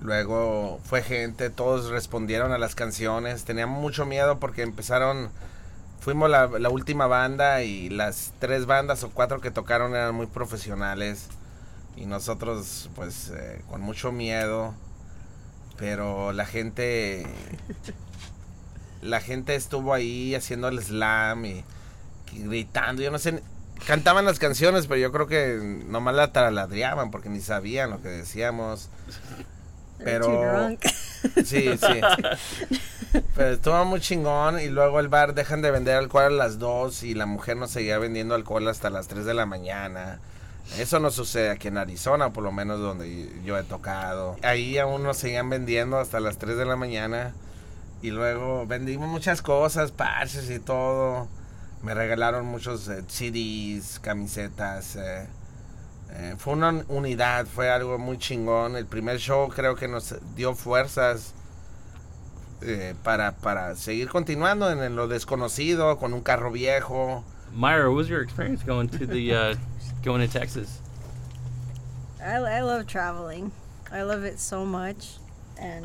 luego 0.00 0.80
fue 0.84 1.02
gente, 1.02 1.50
todos 1.50 1.90
respondieron 1.90 2.52
a 2.52 2.58
las 2.58 2.74
canciones, 2.74 3.44
tenía 3.44 3.66
mucho 3.66 4.06
miedo 4.06 4.38
porque 4.40 4.62
empezaron, 4.62 5.30
fuimos 6.00 6.30
la, 6.30 6.46
la 6.46 6.70
última 6.70 7.06
banda 7.06 7.62
y 7.62 7.90
las 7.90 8.32
tres 8.38 8.66
bandas 8.66 9.04
o 9.04 9.10
cuatro 9.10 9.40
que 9.40 9.50
tocaron 9.50 9.94
eran 9.94 10.14
muy 10.14 10.26
profesionales 10.26 11.28
y 11.96 12.06
nosotros 12.06 12.88
pues 12.94 13.30
eh, 13.34 13.62
con 13.68 13.82
mucho 13.82 14.12
miedo 14.12 14.74
pero 15.80 16.32
la 16.32 16.46
gente 16.46 17.26
la 19.02 19.20
gente 19.20 19.56
estuvo 19.56 19.92
ahí 19.92 20.36
haciendo 20.36 20.68
el 20.68 20.80
slam 20.80 21.44
y, 21.46 21.64
y 22.32 22.42
gritando 22.44 23.02
yo 23.02 23.10
no 23.10 23.18
sé 23.18 23.42
cantaban 23.86 24.24
las 24.26 24.38
canciones 24.38 24.86
pero 24.86 25.00
yo 25.00 25.10
creo 25.10 25.26
que 25.26 25.58
nomás 25.86 26.14
la 26.14 26.32
taladreaban 26.32 27.10
porque 27.10 27.30
ni 27.30 27.40
sabían 27.40 27.90
lo 27.90 28.00
que 28.00 28.08
decíamos 28.08 28.90
pero. 30.04 30.70
Sí, 31.44 31.70
sí. 31.78 32.00
Pero 33.34 33.50
estuvo 33.50 33.84
muy 33.84 34.00
chingón 34.00 34.60
y 34.60 34.68
luego 34.68 35.00
el 35.00 35.08
bar 35.08 35.34
dejan 35.34 35.62
de 35.62 35.70
vender 35.70 35.96
alcohol 35.96 36.24
a 36.24 36.30
las 36.30 36.58
2 36.58 37.02
y 37.04 37.14
la 37.14 37.26
mujer 37.26 37.56
no 37.56 37.66
seguía 37.66 37.98
vendiendo 37.98 38.34
alcohol 38.34 38.68
hasta 38.68 38.90
las 38.90 39.08
3 39.08 39.24
de 39.24 39.34
la 39.34 39.46
mañana. 39.46 40.20
Eso 40.78 41.00
no 41.00 41.10
sucede 41.10 41.50
aquí 41.50 41.68
en 41.68 41.78
Arizona, 41.78 42.32
por 42.32 42.44
lo 42.44 42.52
menos 42.52 42.80
donde 42.80 43.30
yo 43.44 43.58
he 43.58 43.62
tocado. 43.64 44.36
Ahí 44.42 44.78
aún 44.78 45.02
nos 45.02 45.16
seguían 45.18 45.50
vendiendo 45.50 45.98
hasta 45.98 46.20
las 46.20 46.38
3 46.38 46.56
de 46.56 46.64
la 46.64 46.76
mañana 46.76 47.32
y 48.02 48.10
luego 48.10 48.66
vendimos 48.66 49.08
muchas 49.08 49.42
cosas, 49.42 49.90
parches 49.90 50.48
y 50.50 50.58
todo. 50.58 51.28
Me 51.82 51.94
regalaron 51.94 52.46
muchos 52.46 52.88
eh, 52.88 53.02
CDs, 53.08 53.98
camisetas. 54.00 54.96
eh, 54.96 55.26
eh, 56.12 56.34
fue 56.38 56.54
una 56.54 56.84
unidad, 56.88 57.46
fue 57.46 57.70
algo 57.70 57.98
muy 57.98 58.18
chingón. 58.18 58.76
El 58.76 58.86
primer 58.86 59.18
show 59.18 59.48
creo 59.48 59.76
que 59.76 59.86
nos 59.88 60.14
dio 60.34 60.54
fuerzas 60.54 61.34
eh, 62.62 62.94
para, 63.02 63.32
para 63.32 63.74
seguir 63.76 64.08
continuando 64.08 64.70
en, 64.70 64.96
lo 64.96 65.08
desconocido, 65.08 65.98
con 65.98 66.12
un 66.12 66.20
carro 66.20 66.50
viejo. 66.50 67.24
Myra, 67.54 67.88
what 67.88 67.96
was 67.96 68.08
your 68.08 68.22
experience 68.22 68.62
going 68.64 68.88
to 68.88 69.06
the 69.06 69.34
uh, 69.34 69.54
going 70.02 70.26
to 70.26 70.32
Texas? 70.32 70.78
I, 72.22 72.36
I 72.36 72.60
love 72.62 72.86
traveling. 72.86 73.52
I 73.92 74.02
love 74.02 74.22
it 74.24 74.38
so 74.38 74.64
much, 74.64 75.14
and 75.58 75.84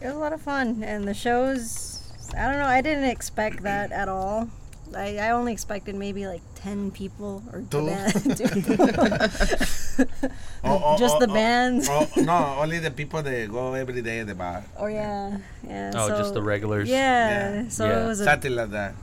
it 0.00 0.06
was 0.06 0.14
a 0.14 0.18
lot 0.18 0.32
of 0.32 0.40
fun. 0.42 0.82
And 0.82 1.06
the 1.06 1.14
shows, 1.14 2.02
I 2.36 2.48
don't 2.48 2.58
know, 2.58 2.66
I 2.66 2.80
didn't 2.80 3.04
expect 3.04 3.62
that 3.62 3.92
at 3.92 4.08
all. 4.08 4.48
I, 4.94 5.18
I 5.18 5.30
only 5.30 5.52
expected 5.52 5.94
maybe 5.96 6.26
like 6.26 6.42
ten 6.54 6.90
people 6.90 7.42
or 7.52 7.60
the 7.60 7.80
Two? 7.80 7.86
band. 7.86 8.40
Oh, 10.68 10.82
oh, 10.84 10.98
Just 10.98 11.14
oh, 11.16 11.20
the 11.20 11.30
oh, 11.30 11.34
bands. 11.34 11.86
oh, 11.88 12.08
no, 12.16 12.56
only 12.60 12.80
the 12.80 12.90
people 12.90 13.22
that 13.22 13.50
go 13.52 13.74
every 13.74 14.02
day 14.02 14.18
at 14.18 14.26
the 14.26 14.34
bar. 14.34 14.64
Oh 14.76 14.86
yeah, 14.86 15.38
yeah. 15.66 15.92
Oh, 15.94 16.08
just 16.08 16.34
the 16.34 16.42
regulars. 16.42 16.88
Yeah, 16.88 17.62
Yeah. 17.62 17.68
so 17.68 17.86
Yeah. 17.86 18.02
it 18.04 18.08
was 18.08 18.18
a 18.20 18.24
Something 18.24 18.56
like 18.56 18.70
that. 18.70 18.94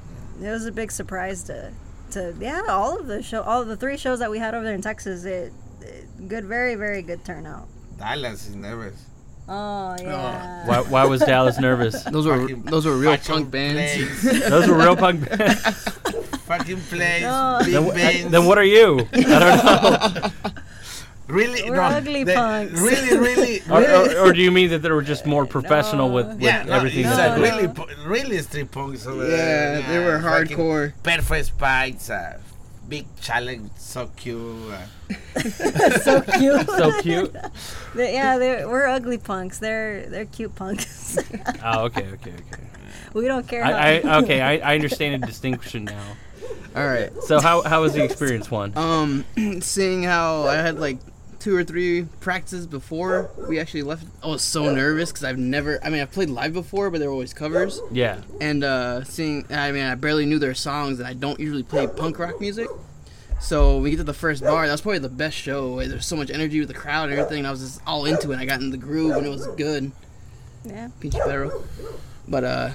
it 0.42 0.50
was 0.50 0.66
a 0.66 0.74
big 0.74 0.92
surprise 0.92 1.42
to 1.44 1.72
to 2.14 2.34
yeah 2.40 2.62
all 2.70 3.00
of 3.00 3.08
the 3.08 3.22
show 3.24 3.42
all 3.42 3.64
the 3.66 3.78
three 3.78 3.98
shows 3.98 4.20
that 4.20 4.30
we 4.32 4.40
had 4.40 4.54
over 4.56 4.64
there 4.64 4.76
in 4.76 4.82
Texas. 4.82 5.24
It, 5.26 5.52
it 5.82 6.28
good, 6.28 6.46
very 6.46 6.76
very 6.76 7.02
good 7.02 7.24
turnout. 7.26 7.68
Dallas 7.98 8.48
is 8.48 8.56
nervous. 8.56 9.06
Oh, 9.48 9.96
oh. 10.00 10.02
yeah. 10.02 10.66
Why, 10.68 10.80
why 10.82 11.06
was 11.06 11.20
Dallas 11.22 11.60
nervous? 11.60 12.02
Those 12.16 12.26
were 12.26 12.40
Fucking- 12.42 12.64
those 12.64 12.86
were 12.86 12.96
real 12.98 13.18
punk 13.18 13.52
bands. 13.52 14.24
Those 14.50 14.68
were 14.70 14.78
real 14.78 14.96
punk 14.96 15.28
bands. 15.38 15.60
Fucking 16.48 16.80
plays. 16.82 17.24
No. 17.24 17.60
Big 17.64 17.74
then, 17.74 17.84
wh- 17.84 17.94
bands. 17.94 18.32
then 18.32 18.46
what 18.46 18.58
are 18.58 18.64
you? 18.64 19.08
I 19.14 19.22
don't 19.44 19.66
know. 19.66 20.52
Really? 21.34 21.70
We're 21.70 21.76
no, 21.78 21.82
ugly 21.84 22.24
they- 22.24 22.36
punks. 22.36 22.80
Really, 22.80 23.18
really, 23.18 23.62
Or, 23.70 23.80
really. 23.80 24.16
or, 24.16 24.20
or 24.30 24.34
do 24.34 24.42
you 24.42 24.52
mean 24.52 24.70
that 24.70 24.80
they 24.84 24.92
were 24.92 25.02
just 25.02 25.26
more 25.26 25.46
professional 25.46 26.12
with, 26.12 26.28
with 26.28 26.42
yeah, 26.42 26.64
no, 26.64 26.74
everything 26.74 27.06
it's 27.06 27.16
that 27.16 27.36
they 27.36 27.50
No, 27.50 27.58
really, 27.74 27.96
really 28.06 28.38
street 28.40 28.72
punks 28.72 29.06
over 29.08 29.24
Yeah, 29.24 29.36
there. 29.38 29.82
they 29.82 30.06
were 30.06 30.20
fucking 30.22 30.58
hardcore. 30.58 30.94
Perfect 31.04 31.46
spikes, 31.48 32.10
uh, 32.10 32.40
big 32.88 33.06
challenge, 33.20 33.72
so 33.78 34.08
cute. 34.16 34.72
Uh, 34.72 35.42
so 36.00 36.22
cute. 36.22 36.70
So 36.70 37.02
cute. 37.02 37.36
They- 37.96 38.14
yeah, 38.14 38.38
they're, 38.38 38.68
we're 38.70 38.88
ugly 38.88 39.18
punks. 39.20 39.60
They're 39.60 40.06
they're 40.08 40.26
cute 40.26 40.56
punks. 40.56 41.18
Oh, 41.64 41.86
okay, 41.86 42.08
okay, 42.14 42.32
okay. 42.34 42.64
we 43.14 43.28
don't 43.28 43.48
care. 43.48 43.64
I, 43.64 44.00
I 44.00 44.18
okay, 44.24 44.42
I, 44.42 44.72
I 44.72 44.76
understand 44.76 45.22
the 45.22 45.28
distinction 45.28 45.86
now. 45.86 46.04
All 46.76 46.88
right. 46.88 47.12
So 47.28 47.40
how 47.40 47.62
how 47.62 47.82
was 47.84 47.94
the 47.94 48.04
experience 48.04 48.50
one? 48.50 48.74
Um, 48.76 49.26
seeing 49.62 50.02
how 50.04 50.48
I 50.48 50.56
had 50.56 50.80
like 50.80 50.98
two 51.44 51.56
or 51.56 51.64
three 51.64 52.04
practices 52.22 52.66
before 52.66 53.30
we 53.50 53.60
actually 53.60 53.84
left, 53.84 54.06
I 54.24 54.28
was 54.28 54.42
so 54.42 54.74
nervous 54.74 55.12
because 55.12 55.26
I've 55.26 55.38
never. 55.38 55.78
I 55.84 55.90
mean, 55.90 56.02
I've 56.02 56.12
played 56.12 56.30
live 56.30 56.54
before, 56.54 56.90
but 56.90 57.00
they 57.00 57.06
were 57.06 57.12
always 57.12 57.34
covers. 57.34 57.82
Yeah. 57.92 58.22
And 58.40 58.64
uh, 58.64 59.04
seeing, 59.04 59.46
I 59.50 59.74
mean, 59.74 59.84
I 59.84 59.96
barely 59.96 60.26
knew 60.26 60.40
their 60.40 60.54
songs, 60.54 61.00
and 61.00 61.08
I 61.08 61.14
don't 61.14 61.40
usually 61.40 61.64
play 61.64 61.86
punk 61.86 62.18
rock 62.18 62.40
music. 62.40 62.70
So 63.42 63.80
we 63.80 63.90
get 63.90 63.98
to 63.98 64.06
the 64.06 64.14
first 64.14 64.42
bar. 64.42 64.66
That 64.66 64.72
was 64.72 64.80
probably 64.80 65.00
the 65.00 65.10
best 65.10 65.36
show. 65.36 65.86
There's 65.86 66.06
so 66.06 66.16
much 66.16 66.32
energy 66.32 66.60
with 66.60 66.70
the 66.70 66.74
crowd 66.74 67.10
and 67.10 67.20
everything. 67.20 67.40
And 67.40 67.48
I 67.48 67.52
was 67.52 67.60
just 67.60 67.82
all 67.86 68.06
into 68.06 68.32
it. 68.32 68.38
I 68.40 68.46
got 68.46 68.62
in 68.62 68.70
the 68.70 68.78
groove, 68.78 69.18
and 69.18 69.26
it 69.26 69.30
was 69.30 69.46
good. 69.58 69.92
yeah. 70.64 70.88
Pinche 71.02 71.20
perro. 71.26 71.64
But 72.26 72.44
uh, 72.46 72.70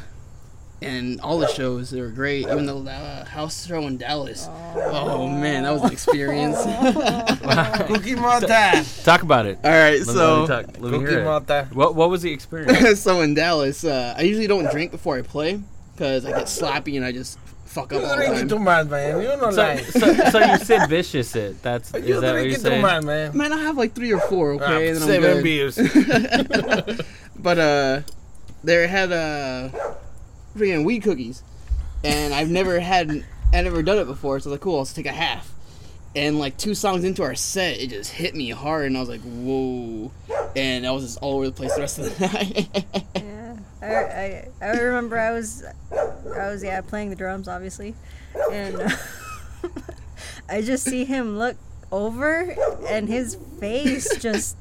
and 0.80 1.20
all 1.20 1.38
the 1.38 1.48
shows 1.48 1.90
they 1.90 2.00
were 2.00 2.08
great. 2.10 2.42
Even 2.46 2.66
the 2.66 2.74
uh, 2.76 3.24
house 3.24 3.66
show 3.66 3.86
in 3.86 3.96
Dallas. 3.98 4.46
Oh 4.76 5.26
man, 5.28 5.64
that 5.64 5.72
was 5.72 5.82
an 5.82 5.92
experience. 5.92 6.56
Cookie 7.88 8.14
Mota! 8.14 8.84
Talk 9.04 9.22
about 9.22 9.46
it. 9.46 9.58
all 9.64 9.70
right, 9.70 9.98
Let, 9.98 10.06
me- 10.06 10.12
so. 10.14 10.34
let 10.34 10.40
me 10.42 10.46
talk. 10.46 10.66
Let 10.66 10.92
me 10.92 10.98
Cookie 10.98 11.10
hear 11.10 11.20
it. 11.20 11.24
Mota. 11.24 11.68
What 11.72 11.94
what 11.94 12.10
was 12.10 12.22
the 12.22 12.32
experience? 12.32 13.00
so 13.02 13.20
in 13.22 13.34
Dallas, 13.34 13.84
uh, 13.84 14.14
I 14.16 14.22
usually 14.22 14.46
don't 14.46 14.70
drink 14.70 14.90
before 14.92 15.16
I 15.18 15.22
play 15.22 15.60
because 15.94 16.24
I 16.24 16.30
get 16.30 16.48
sloppy 16.48 16.96
and 16.96 17.04
I 17.04 17.12
just 17.12 17.38
fuck 17.66 17.92
up 17.92 18.00
You 18.00 18.06
all 18.06 18.16
the 18.16 18.24
drink 18.26 18.48
too 18.48 18.54
time. 18.56 18.64
much, 18.64 18.86
man. 18.88 19.20
You 19.20 19.28
know 19.28 19.50
So, 19.50 19.60
like. 19.62 19.80
so, 19.80 20.14
so 20.30 20.38
you 20.38 20.58
said 20.58 20.86
vicious 20.88 21.34
it. 21.36 21.60
That's 21.62 21.92
is 21.94 22.06
You 22.06 22.20
that 22.20 22.22
what 22.22 22.32
drink 22.32 22.46
you're 22.46 22.54
it 22.54 22.62
too 22.62 22.68
saying? 22.68 22.82
much, 22.82 23.02
man. 23.04 23.36
Man, 23.36 23.52
I 23.52 23.58
have 23.58 23.76
like 23.76 23.94
three 23.94 24.12
or 24.12 24.20
four, 24.20 24.52
okay, 24.54 24.64
Ah, 24.64 24.76
and 24.78 24.96
then 24.96 25.02
I'm 25.02 25.08
seven 25.08 25.34
good. 25.34 25.44
beers. 25.44 27.06
But 27.40 27.58
uh, 27.58 28.00
they 28.64 28.86
had 28.88 29.12
uh, 29.12 29.68
freaking 30.58 30.84
weed 30.84 31.02
cookies, 31.02 31.42
and 32.04 32.34
I've 32.34 32.50
never 32.50 32.80
had, 32.80 33.24
I 33.52 33.62
never 33.62 33.82
done 33.82 33.98
it 33.98 34.06
before. 34.06 34.38
So 34.40 34.50
I 34.50 34.52
was 34.52 34.58
like, 34.58 34.60
cool, 34.60 34.78
let's 34.78 34.92
take 34.92 35.06
a 35.06 35.12
half. 35.12 35.52
And 36.16 36.38
like 36.38 36.56
two 36.56 36.74
songs 36.74 37.04
into 37.04 37.22
our 37.22 37.34
set, 37.34 37.78
it 37.78 37.90
just 37.90 38.10
hit 38.12 38.34
me 38.34 38.50
hard, 38.50 38.86
and 38.86 38.96
I 38.96 39.00
was 39.00 39.08
like, 39.10 39.20
"Whoa!" 39.20 40.10
And 40.56 40.86
I 40.86 40.90
was 40.90 41.04
just 41.04 41.18
all 41.20 41.36
over 41.36 41.46
the 41.46 41.52
place 41.52 41.74
the 41.74 41.80
rest 41.82 41.98
of 41.98 42.18
the 42.18 42.26
night. 42.32 43.04
Yeah, 43.14 43.56
I, 43.82 43.86
I, 43.94 44.48
I 44.62 44.70
remember 44.80 45.18
I 45.18 45.32
was, 45.32 45.64
I 45.92 46.48
was 46.48 46.64
yeah 46.64 46.80
playing 46.80 47.10
the 47.10 47.16
drums 47.16 47.46
obviously, 47.46 47.94
and 48.50 48.80
uh, 48.80 48.90
I 50.48 50.62
just 50.62 50.82
see 50.84 51.04
him 51.04 51.38
look 51.38 51.56
over, 51.92 52.56
and 52.88 53.06
his 53.06 53.36
face 53.60 54.16
just, 54.16 54.56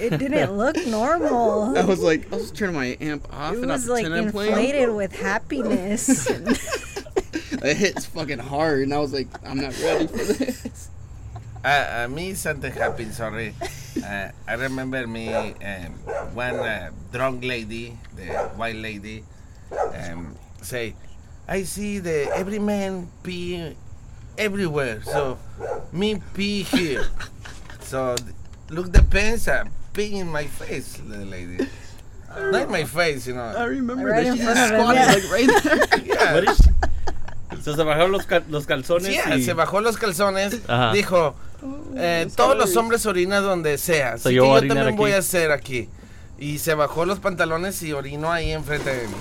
it 0.00 0.18
didn't 0.18 0.52
look 0.56 0.76
normal. 0.86 1.76
I 1.76 1.84
was 1.84 2.00
like, 2.00 2.32
I 2.32 2.36
was 2.36 2.50
turning 2.50 2.76
my 2.76 2.96
amp 3.00 3.26
off, 3.32 3.54
It 3.54 3.58
and 3.60 3.68
was 3.68 3.88
like 3.88 4.04
pretend 4.04 4.26
I'm 4.26 4.32
playing. 4.32 4.52
inflated 4.52 4.94
with 4.94 5.12
happiness. 5.14 6.28
It 7.64 7.76
hits 7.76 8.06
fucking 8.06 8.40
hard, 8.40 8.80
and 8.82 8.92
I 8.92 8.98
was 8.98 9.12
like, 9.12 9.28
I'm 9.46 9.58
not 9.58 9.78
ready 9.80 10.08
for 10.08 10.16
this. 10.16 10.88
Uh, 11.64 12.02
uh, 12.04 12.08
me 12.08 12.34
something 12.34 12.72
happened. 12.72 13.14
Sorry. 13.14 13.54
Uh, 14.04 14.30
I 14.48 14.54
remember 14.54 15.06
me 15.06 15.32
um, 15.32 15.92
one 16.34 16.56
uh, 16.56 16.90
drunk 17.12 17.44
lady, 17.44 17.96
the 18.16 18.26
white 18.58 18.74
lady, 18.74 19.22
um, 19.94 20.34
say, 20.60 20.96
"I 21.46 21.62
see 21.62 22.00
the 22.00 22.26
every 22.34 22.58
man 22.58 23.06
pee 23.22 23.76
everywhere, 24.36 25.02
so 25.04 25.38
me 25.92 26.20
pee 26.34 26.64
here." 26.64 27.06
so 27.80 28.16
th- 28.16 28.34
look, 28.72 28.90
the 28.92 29.02
pants 29.02 29.46
are 29.48 29.64
peeing 29.94 30.20
in 30.20 30.28
my 30.30 30.44
face, 30.46 30.98
the 31.08 31.24
lady. 31.24 31.58
Not 32.50 32.70
my 32.70 32.84
face, 32.84 33.26
you 33.26 33.34
I 33.38 33.52
know. 33.52 33.66
remember 33.66 34.08
Right 34.08 34.24
that 34.24 34.36
she 34.38 34.42
just 34.42 34.68
squatted 34.68 34.96
yeah. 34.96 35.12
like 35.12 35.30
right 35.30 35.62
there. 35.62 36.02
Yeah. 36.06 36.34
What 36.34 36.44
is- 36.48 36.68
So, 37.62 37.76
se 37.76 37.82
bajaron 37.84 38.10
los, 38.10 38.24
cal- 38.26 38.44
los 38.48 38.66
calzones 38.66 39.06
Sí, 39.06 39.20
y... 39.36 39.42
se 39.44 39.52
bajó 39.52 39.80
los 39.82 39.96
calzones, 39.98 40.58
Ajá. 40.66 40.92
dijo, 40.92 41.34
eh, 41.96 42.26
todos 42.34 42.56
los 42.56 42.74
hombres 42.76 43.04
orinan 43.06 43.44
donde 43.44 43.76
sea, 43.78 44.14
así 44.14 44.22
So, 44.24 44.28
que 44.30 44.34
yo 44.36 44.46
voy 44.46 44.58
a 44.58 44.62
yo 44.62 44.74
también 44.74 44.96
voy 44.96 45.10
aquí. 45.10 45.16
a 45.16 45.18
hacer 45.18 45.50
aquí. 45.52 45.88
Y 46.38 46.58
se 46.58 46.74
bajó 46.74 47.04
los 47.04 47.20
pantalones 47.20 47.80
y 47.82 47.92
orinó 47.92 48.32
ahí 48.32 48.50
enfrente 48.50 48.92
de 48.96 49.06
mí. 49.06 49.14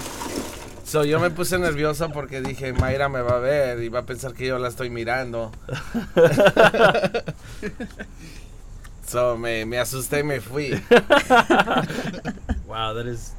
So, 0.86 1.04
yo 1.04 1.20
me 1.20 1.30
puse 1.30 1.60
nervioso 1.60 2.10
porque 2.12 2.42
dije, 2.42 2.74
Mayra 2.74 3.10
me 3.10 3.22
va 3.22 3.36
a 3.36 3.40
ver 3.40 3.84
y 3.84 3.90
va 3.90 4.00
a 4.00 4.06
pensar 4.06 4.34
que 4.34 4.48
yo 4.48 4.58
la 4.58 4.70
estoy 4.70 4.90
mirando. 4.90 5.52
so, 9.12 9.38
me, 9.38 9.66
me 9.66 9.78
asusté 9.78 10.20
y 10.20 10.24
me 10.24 10.40
fui. 10.40 10.72
Wow, 12.68 12.94
that 12.94 13.06
is... 13.06 13.34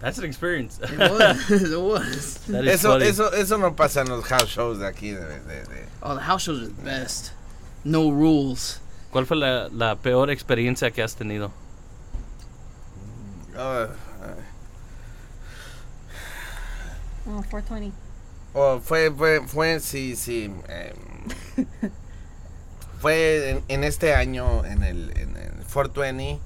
That's 0.00 0.18
an 0.18 0.24
experience. 0.24 0.78
It 0.82 0.98
was. 0.98 1.50
it 1.50 1.80
was. 1.80 2.38
That 2.48 2.64
is 2.66 2.74
Eso, 2.74 2.88
funny. 2.90 3.06
eso, 3.06 3.28
eso 3.30 3.56
no 3.56 3.72
pasa 3.72 4.00
en 4.02 4.08
los 4.08 4.26
house 4.28 4.48
shows 4.50 4.78
de 4.78 4.84
aquí. 4.86 5.12
De, 5.14 5.20
de- 5.24 5.64
de- 5.64 5.86
Oh, 6.02 6.14
the 6.14 6.20
house 6.20 6.42
shows 6.42 6.60
are 6.62 6.66
the 6.66 6.82
best. 6.82 7.32
No 7.84 8.10
rules. 8.10 8.80
¿Cuál 9.10 9.24
fue 9.26 9.36
la, 9.38 9.68
la 9.72 9.94
peor 9.96 10.28
experiencia 10.30 10.90
que 10.92 11.02
has 11.02 11.14
tenido? 11.14 11.50
Oh, 13.56 13.88
oh, 17.26 17.42
420. 17.50 17.92
Oh, 18.54 18.80
fue, 18.80 19.10
fue, 19.10 19.40
fue, 19.46 19.80
sí, 19.80 20.14
sí. 20.16 20.52
em, 20.68 20.94
fue 23.04 23.50
en, 23.50 23.64
en 23.68 23.84
este 23.84 24.14
año 24.14 24.64
en 24.64 24.82
el, 24.82 25.10
en 25.18 25.36
el 25.36 25.52
420, 25.70 26.40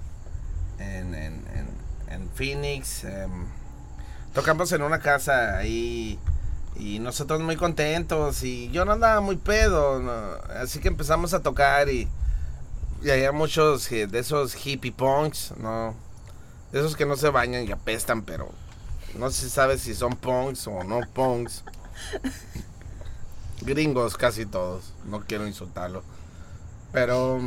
en, 0.81 1.15
en, 1.15 1.45
en, 1.55 1.69
en 2.11 2.29
Phoenix. 2.31 3.05
em, 3.05 3.47
tocamos 4.35 4.73
en 4.73 4.83
una 4.83 4.99
casa 4.99 5.57
ahí 5.57 6.19
y 6.75 6.99
nosotros 6.99 7.41
muy 7.43 7.55
contentos 7.55 8.43
y 8.43 8.73
yo 8.73 8.85
no 8.85 8.91
andaba 8.91 9.21
muy 9.21 9.37
pedo, 9.37 10.00
no, 10.00 10.11
así 10.61 10.81
que 10.81 10.88
empezamos 10.88 11.33
a 11.33 11.43
tocar 11.43 11.91
y, 11.91 12.09
y 13.05 13.11
había 13.11 13.31
muchos 13.31 13.88
de 13.88 14.19
esos 14.19 14.57
hippie 14.57 14.91
punks, 14.91 15.55
¿no? 15.59 15.95
De 16.73 16.81
esos 16.81 16.97
que 16.97 17.07
no 17.07 17.15
se 17.17 17.31
bañan 17.31 17.69
y 17.69 17.71
apestan, 17.71 18.23
pero 18.23 18.51
no 19.16 19.31
se 19.31 19.49
sabe 19.49 19.79
si 19.79 19.94
son 19.94 20.16
punks 20.16 20.66
o 20.66 20.83
no 20.83 21.03
punks. 21.14 21.62
Gringos 23.61 24.16
casi 24.16 24.44
todos, 24.44 24.92
no 25.07 25.21
quiero 25.21 25.47
insultarlo. 25.47 26.03
Pero 26.92 27.40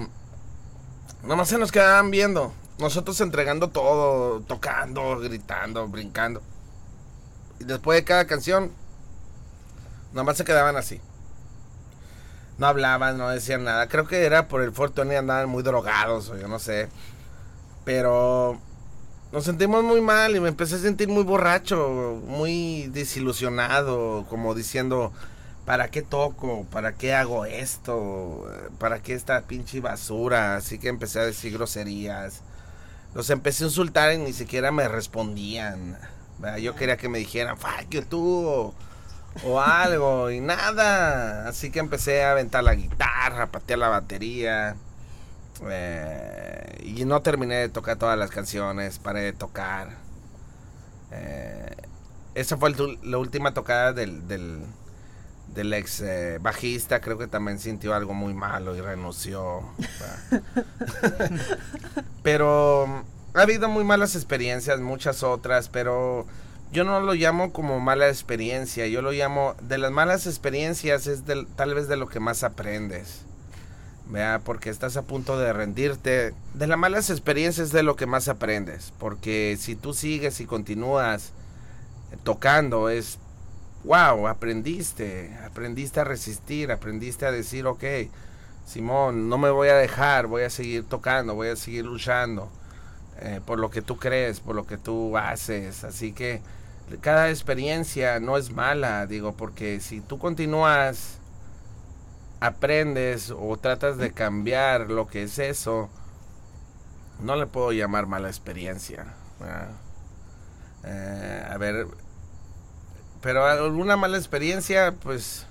nomás 1.23 1.49
se 1.49 1.57
nos 1.57 1.71
quedaban 1.71 2.11
viendo. 2.11 2.53
Nosotros 2.79 3.19
entregando 3.21 3.69
todo, 3.69 4.41
tocando, 4.41 5.19
gritando, 5.19 5.87
brincando. 5.87 6.41
Y 7.59 7.63
después 7.63 7.99
de 7.99 8.03
cada 8.03 8.25
canción, 8.25 8.71
nomás 10.13 10.37
se 10.37 10.45
quedaban 10.45 10.77
así. 10.77 10.99
No 12.57 12.67
hablaban, 12.67 13.17
no 13.17 13.29
decían 13.29 13.63
nada. 13.63 13.87
Creo 13.87 14.07
que 14.07 14.25
era 14.25 14.47
por 14.47 14.61
el 14.61 14.71
Fortuny 14.71 15.15
andaban 15.15 15.49
muy 15.49 15.63
drogados 15.63 16.29
o 16.29 16.37
yo 16.37 16.47
no 16.47 16.59
sé. 16.59 16.89
Pero 17.85 18.59
nos 19.31 19.45
sentimos 19.45 19.83
muy 19.83 20.01
mal 20.01 20.35
y 20.35 20.39
me 20.39 20.49
empecé 20.49 20.75
a 20.75 20.79
sentir 20.79 21.07
muy 21.07 21.23
borracho, 21.23 22.21
muy 22.25 22.87
desilusionado, 22.87 24.25
como 24.29 24.53
diciendo, 24.53 25.13
¿para 25.71 25.87
qué 25.87 26.01
toco? 26.01 26.65
¿Para 26.65 26.95
qué 26.95 27.13
hago 27.13 27.45
esto? 27.45 28.45
¿Para 28.77 29.01
qué 29.01 29.13
esta 29.13 29.39
pinche 29.43 29.79
basura? 29.79 30.57
Así 30.57 30.79
que 30.79 30.89
empecé 30.89 31.21
a 31.21 31.25
decir 31.25 31.53
groserías. 31.53 32.41
Los 33.15 33.29
empecé 33.29 33.63
a 33.63 33.67
insultar 33.67 34.11
y 34.11 34.17
ni 34.17 34.33
siquiera 34.33 34.73
me 34.73 34.89
respondían. 34.89 35.97
Yo 36.59 36.75
quería 36.75 36.97
que 36.97 37.07
me 37.07 37.19
dijeran, 37.19 37.57
fuck 37.57 37.89
you 37.89 38.01
tú, 38.01 38.73
o, 39.45 39.61
algo, 39.61 40.29
y 40.29 40.41
nada. 40.41 41.47
Así 41.47 41.71
que 41.71 41.79
empecé 41.79 42.21
a 42.25 42.31
aventar 42.31 42.65
la 42.65 42.75
guitarra, 42.75 43.43
a 43.43 43.51
patear 43.51 43.79
la 43.79 43.87
batería. 43.87 44.75
Eh, 45.69 46.81
y 46.83 47.05
no 47.05 47.21
terminé 47.21 47.55
de 47.55 47.69
tocar 47.69 47.95
todas 47.95 48.19
las 48.19 48.29
canciones, 48.29 48.99
paré 48.99 49.21
de 49.21 49.31
tocar. 49.31 49.91
Eh, 51.11 51.77
esa 52.35 52.57
fue 52.57 52.73
la 53.03 53.17
última 53.17 53.53
tocada 53.53 53.93
del, 53.93 54.65
del 55.53 55.73
ex 55.73 56.01
eh, 56.01 56.37
bajista. 56.41 57.01
Creo 57.01 57.17
que 57.17 57.27
también 57.27 57.59
sintió 57.59 57.93
algo 57.93 58.13
muy 58.13 58.33
malo 58.33 58.75
y 58.75 58.81
renunció. 58.81 59.61
pero 62.23 62.85
mm, 62.87 63.37
ha 63.37 63.41
habido 63.41 63.69
muy 63.69 63.83
malas 63.83 64.15
experiencias, 64.15 64.79
muchas 64.79 65.23
otras, 65.23 65.69
pero 65.69 66.25
yo 66.71 66.83
no 66.83 66.99
lo 67.01 67.13
llamo 67.13 67.51
como 67.53 67.79
mala 67.79 68.07
experiencia. 68.07 68.87
Yo 68.87 69.01
lo 69.01 69.11
llamo, 69.11 69.55
de 69.61 69.77
las 69.77 69.91
malas 69.91 70.27
experiencias 70.27 71.07
es 71.07 71.25
del- 71.25 71.47
tal 71.47 71.73
vez 71.73 71.87
de 71.87 71.97
lo 71.97 72.07
que 72.07 72.19
más 72.19 72.43
aprendes. 72.43 73.21
Vea, 74.07 74.41
porque 74.43 74.69
estás 74.69 74.97
a 74.97 75.03
punto 75.03 75.37
de 75.39 75.53
rendirte. 75.53 76.33
De 76.53 76.67
las 76.67 76.77
malas 76.77 77.09
experiencias 77.09 77.71
de 77.71 77.83
lo 77.83 77.95
que 77.95 78.05
más 78.05 78.27
aprendes. 78.27 78.91
Porque 78.99 79.57
si 79.59 79.75
tú 79.75 79.93
sigues 79.93 80.41
y 80.41 80.45
continúas 80.45 81.31
tocando, 82.23 82.89
es 82.89 83.17
wow, 83.83 84.27
aprendiste. 84.27 85.37
Aprendiste 85.45 85.99
a 85.99 86.03
resistir, 86.03 86.71
aprendiste 86.71 87.25
a 87.25 87.31
decir, 87.31 87.65
ok, 87.67 87.83
Simón, 88.65 89.29
no 89.29 89.37
me 89.37 89.49
voy 89.49 89.69
a 89.69 89.75
dejar, 89.75 90.27
voy 90.27 90.43
a 90.43 90.49
seguir 90.49 90.85
tocando, 90.85 91.35
voy 91.35 91.49
a 91.49 91.55
seguir 91.55 91.85
luchando. 91.85 92.51
eh, 93.19 93.41
por 93.45 93.59
lo 93.59 93.69
que 93.71 93.81
tú 93.81 93.97
crees, 93.97 94.39
por 94.41 94.55
lo 94.55 94.65
que 94.67 94.77
tú 94.77 95.17
haces. 95.17 95.83
Así 95.83 96.13
que 96.13 96.41
cada 97.01 97.29
experiencia 97.29 98.19
no 98.19 98.37
es 98.37 98.51
mala, 98.51 99.05
digo, 99.07 99.33
porque 99.37 99.79
si 99.79 100.01
tú 100.01 100.19
continúas 100.19 101.19
aprendes 102.39 103.31
o 103.31 103.57
tratas 103.57 103.97
de 103.97 104.11
cambiar 104.13 104.89
lo 104.89 105.07
que 105.07 105.23
es 105.23 105.37
eso, 105.39 105.89
no 107.21 107.35
le 107.35 107.45
puedo 107.47 107.71
llamar 107.71 108.07
mala 108.07 108.27
experiencia. 108.27 109.05
Eh, 110.83 111.45
a 111.49 111.57
ver, 111.57 111.87
pero 113.21 113.45
alguna 113.45 113.97
mala 113.97 114.17
experiencia, 114.17 114.93
pues 115.01 115.45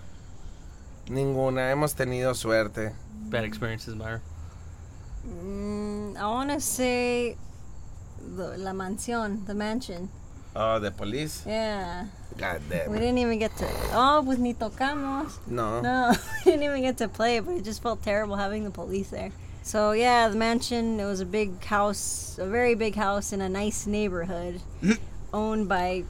ninguna. 1.09 1.71
Hemos 1.71 1.95
tenido 1.95 2.35
suerte. 2.35 2.93
Bad 3.29 3.45
experiences, 3.45 3.95
Myra. 3.95 4.21
Mm, 5.27 6.17
I 6.17 6.25
want 6.27 6.51
to 6.51 6.61
say 6.61 7.37
the, 8.37 8.57
La 8.59 8.73
Mansión, 8.73 9.45
the 9.47 9.55
mansion. 9.55 10.09
Oh, 10.57 10.79
the 10.81 10.91
police. 10.91 11.45
Yeah. 11.47 12.07
God 12.37 12.61
We 12.71 12.77
damn. 12.77 12.93
didn't 12.95 13.19
even 13.19 13.39
get 13.39 13.57
to. 13.59 13.67
Oh, 13.93 14.23
pues 14.25 14.39
ni 14.39 14.55
tocamos. 14.55 15.39
No. 15.47 15.81
No, 15.81 16.13
we 16.45 16.53
didn't 16.53 16.65
even 16.65 16.83
get 16.83 16.97
to 16.99 17.09
play 17.09 17.37
it, 17.37 17.45
but 17.47 17.53
it 17.57 17.65
just 17.65 17.83
felt 17.83 18.03
terrible 18.03 18.37
having 18.37 18.65
the 18.65 18.71
police 18.71 19.11
there. 19.11 19.31
So 19.63 19.93
yeah, 19.93 20.29
the 20.29 20.37
mansion. 20.37 20.99
It 20.99 21.05
was 21.05 21.21
a 21.21 21.27
big 21.27 21.63
house, 21.65 22.39
a 22.41 22.47
very 22.47 22.75
big 22.75 22.95
house 22.97 23.33
in 23.33 23.41
a 23.41 23.49
nice 23.49 23.87
neighborhood, 23.87 24.61
owned 25.33 25.69
by 25.69 26.05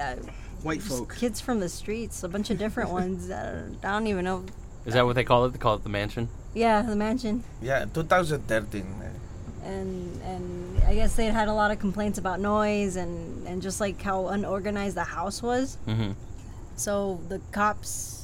uh, 0.00 0.16
White 0.66 0.82
folk. 0.82 1.16
kids 1.16 1.40
from 1.40 1.60
the 1.60 1.68
streets. 1.68 2.22
A 2.22 2.28
bunch 2.28 2.50
of 2.50 2.58
different 2.58 2.90
ones. 3.00 3.30
Uh, 3.30 3.68
I 3.82 3.92
don't 3.92 4.06
even 4.06 4.24
know. 4.24 4.44
Is 4.84 4.94
that 4.94 5.04
what 5.04 5.14
they 5.14 5.24
call 5.24 5.44
it? 5.46 5.52
They 5.52 5.58
call 5.58 5.74
it 5.74 5.82
the 5.82 5.88
mansion? 5.88 6.28
Yeah, 6.54 6.82
the 6.82 6.96
mansion. 6.96 7.42
Yeah, 7.60 7.84
2013. 7.92 8.82
eh. 9.02 9.68
and 9.68 10.22
and 10.22 10.82
I 10.86 10.94
guess 10.94 11.16
they 11.16 11.26
had 11.26 11.48
a 11.48 11.52
lot 11.52 11.70
of 11.70 11.78
complaints 11.80 12.18
about 12.18 12.38
noise 12.40 12.96
and 12.96 13.46
and 13.48 13.60
just 13.60 13.80
like 13.80 14.00
how 14.00 14.28
unorganized 14.28 14.96
the 14.96 15.04
house 15.04 15.42
was. 15.42 15.76
Mm-hmm. 15.88 16.12
So 16.76 17.20
the 17.28 17.40
cops 17.52 18.15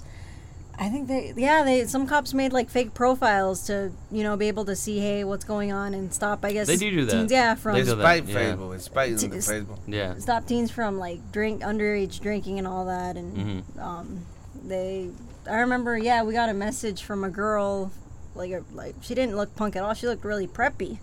I 0.85 0.89
think 0.89 1.07
they, 1.07 1.33
yeah, 1.37 1.63
they 1.63 1.87
some 1.87 2.09
cops 2.09 2.35
made 2.35 2.53
like 2.53 2.69
fake 2.69 2.93
profiles 2.93 3.67
to 3.67 3.93
you 4.11 4.25
know 4.25 4.37
be 4.37 4.49
able 4.49 4.65
to 4.65 4.75
see 4.75 4.99
hey 4.99 5.23
what's 5.23 5.45
going 5.45 5.71
on 5.71 5.95
and 5.95 6.13
stop. 6.13 6.45
I 6.45 6.53
guess 6.53 6.67
They 6.67 6.77
do 6.77 6.91
do 6.91 7.05
that. 7.05 7.13
Teens, 7.13 7.31
yeah, 7.33 7.55
from 7.55 7.75
They 7.75 7.83
do 7.83 7.95
that, 7.95 8.01
Spite 8.03 8.27
yeah. 8.27 8.35
Facebook, 8.57 8.81
spite 8.81 9.09
in 9.11 9.17
Facebook. 9.31 9.79
Yeah. 9.87 10.15
stop 10.19 10.47
teens 10.47 10.71
from 10.73 10.99
like 10.99 11.21
drink 11.31 11.63
underage 11.63 12.21
drinking 12.21 12.59
and 12.59 12.67
all 12.67 12.87
that 12.87 13.17
and 13.17 13.37
Mhm. 13.37 13.81
um 13.81 14.25
they 14.65 15.11
i 15.51 15.57
remember 15.61 15.97
yeah 15.97 16.23
we 16.25 16.33
got 16.33 16.49
a 16.49 16.55
message 16.55 17.03
from 17.03 17.23
a 17.25 17.31
girl 17.31 17.91
like 18.35 18.51
a, 18.53 18.63
like 18.73 18.95
she 19.03 19.15
didn't 19.15 19.37
look 19.37 19.55
punk 19.57 19.77
at 19.77 19.83
all 19.83 19.95
she 19.95 20.07
looked 20.07 20.25
really 20.25 20.47
preppy 20.47 20.99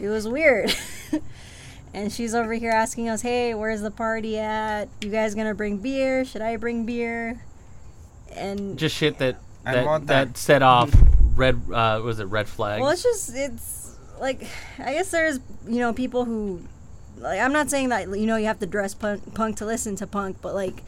it 0.00 0.08
was 0.08 0.26
weird 0.28 0.72
and 1.94 2.12
she's 2.12 2.34
over 2.34 2.52
here 2.52 2.70
asking 2.70 3.08
us 3.08 3.22
hey 3.22 3.54
where's 3.54 3.80
the 3.80 3.90
party 3.90 4.38
at 4.38 4.88
you 5.00 5.10
guys 5.10 5.34
gonna 5.34 5.54
bring 5.54 5.78
beer 5.78 6.24
should 6.24 6.42
i 6.42 6.56
bring 6.56 6.84
beer 6.86 7.42
and 8.32 8.78
Just 8.78 8.94
shit 8.96 9.18
that 9.18 9.36
And 9.64 9.76
that, 9.76 9.84
mota. 9.84 10.04
that 10.06 10.36
set 10.36 10.62
off 10.62 10.90
red. 11.36 11.60
Uh, 11.72 12.00
was 12.04 12.20
it 12.20 12.24
red 12.24 12.48
flags? 12.48 12.80
Well, 12.82 12.90
it's 12.90 13.02
just 13.02 13.34
it's 13.34 13.96
like 14.20 14.46
I 14.78 14.92
guess 14.94 15.10
there's 15.10 15.40
you 15.66 15.78
know 15.80 15.92
people 15.92 16.24
who 16.24 16.60
like 17.18 17.40
I'm 17.40 17.52
not 17.52 17.70
saying 17.70 17.88
that 17.90 18.08
you 18.08 18.26
know 18.26 18.36
you 18.36 18.46
have 18.46 18.58
to 18.60 18.66
dress 18.66 18.94
punk, 18.94 19.34
punk 19.34 19.56
to 19.58 19.66
listen 19.66 19.96
to 19.96 20.06
punk, 20.06 20.38
but 20.42 20.54
like 20.54 20.82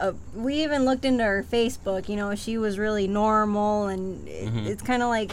uh, 0.00 0.12
we 0.34 0.62
even 0.62 0.84
looked 0.84 1.04
into 1.04 1.22
her 1.22 1.44
Facebook. 1.50 2.08
You 2.08 2.16
know, 2.16 2.34
she 2.34 2.56
was 2.58 2.78
really 2.78 3.06
normal, 3.06 3.86
and 3.88 4.26
it, 4.26 4.48
Mhm. 4.52 4.66
it's 4.66 4.82
kind 4.82 5.02
of 5.02 5.08
like 5.10 5.32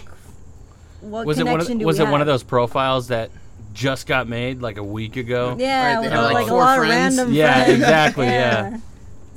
what 1.01 1.25
was 1.25 1.39
it 1.39 1.43
one 1.45 1.53
of 1.53 1.59
connection 1.61 1.77
do 1.79 1.85
was 1.85 1.97
we 1.99 2.05
it 2.05 2.09
one 2.09 2.19
of 2.21 2.27
those 2.27 2.43
profiles 2.43 3.07
that 3.07 3.31
just 3.73 4.05
got 4.05 4.27
made 4.27 4.61
like 4.61 4.77
a 4.77 4.83
week 4.83 5.15
ago? 5.15 5.55
Yeah, 5.57 5.95
Right, 5.95 6.01
they 6.01 6.09
with, 6.09 6.17
like, 6.25 6.33
like, 6.33 6.47
a 6.49 6.53
lot 6.53 6.77
friends. 6.77 7.17
of 7.17 7.25
random 7.27 7.33
Yeah, 7.33 7.63
friends. 7.63 7.73
exactly, 7.79 8.25
yeah. 8.27 8.77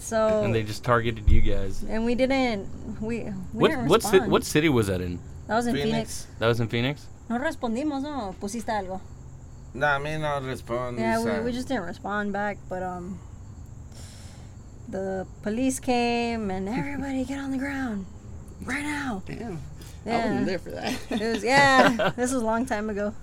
So 0.02 0.42
And 0.42 0.52
they 0.54 0.62
just 0.64 0.82
targeted 0.84 1.30
you 1.30 1.40
guys. 1.40 1.82
and 1.88 2.04
we 2.04 2.14
didn't 2.14 2.66
we, 3.00 3.20
we 3.24 3.30
What 3.52 3.68
didn't 3.70 3.88
what, 3.88 4.00
ci- 4.02 4.10
respond. 4.10 4.32
what 4.32 4.44
city 4.44 4.68
was 4.68 4.86
that 4.88 5.00
in? 5.00 5.18
that 5.46 5.56
was 5.56 5.66
in 5.66 5.74
Phoenix. 5.74 5.90
Phoenix. 5.92 6.26
That 6.38 6.46
was 6.48 6.60
in 6.60 6.68
Phoenix. 6.68 7.06
No 7.30 7.38
respondimos, 7.38 8.02
no. 8.02 8.34
Pusiste 8.40 8.66
algo. 8.70 9.00
No, 9.74 9.86
a 9.86 9.98
mí 10.00 10.18
no 10.20 10.40
responde. 10.46 10.98
Yeah, 10.98 11.22
we, 11.22 11.44
we 11.46 11.52
just 11.52 11.68
didn't 11.68 11.84
respond 11.84 12.32
back, 12.32 12.58
but 12.68 12.82
um, 12.82 13.18
the 14.88 15.26
police 15.42 15.80
came 15.80 16.50
and 16.50 16.68
everybody 16.80 17.24
get 17.24 17.38
on 17.38 17.50
the 17.52 17.58
ground 17.58 18.04
right 18.64 18.82
now. 18.82 19.22
Damn. 19.26 19.58
I 20.04 20.08
Yeah, 20.10 20.18
wasn't 20.30 20.46
there 20.46 20.58
for 20.58 20.70
that. 20.72 20.92
it 21.10 21.32
was 21.34 21.44
yeah. 21.44 22.10
this 22.16 22.32
was 22.32 22.42
a 22.42 22.44
long 22.44 22.66
time 22.66 22.90
ago. 22.90 23.14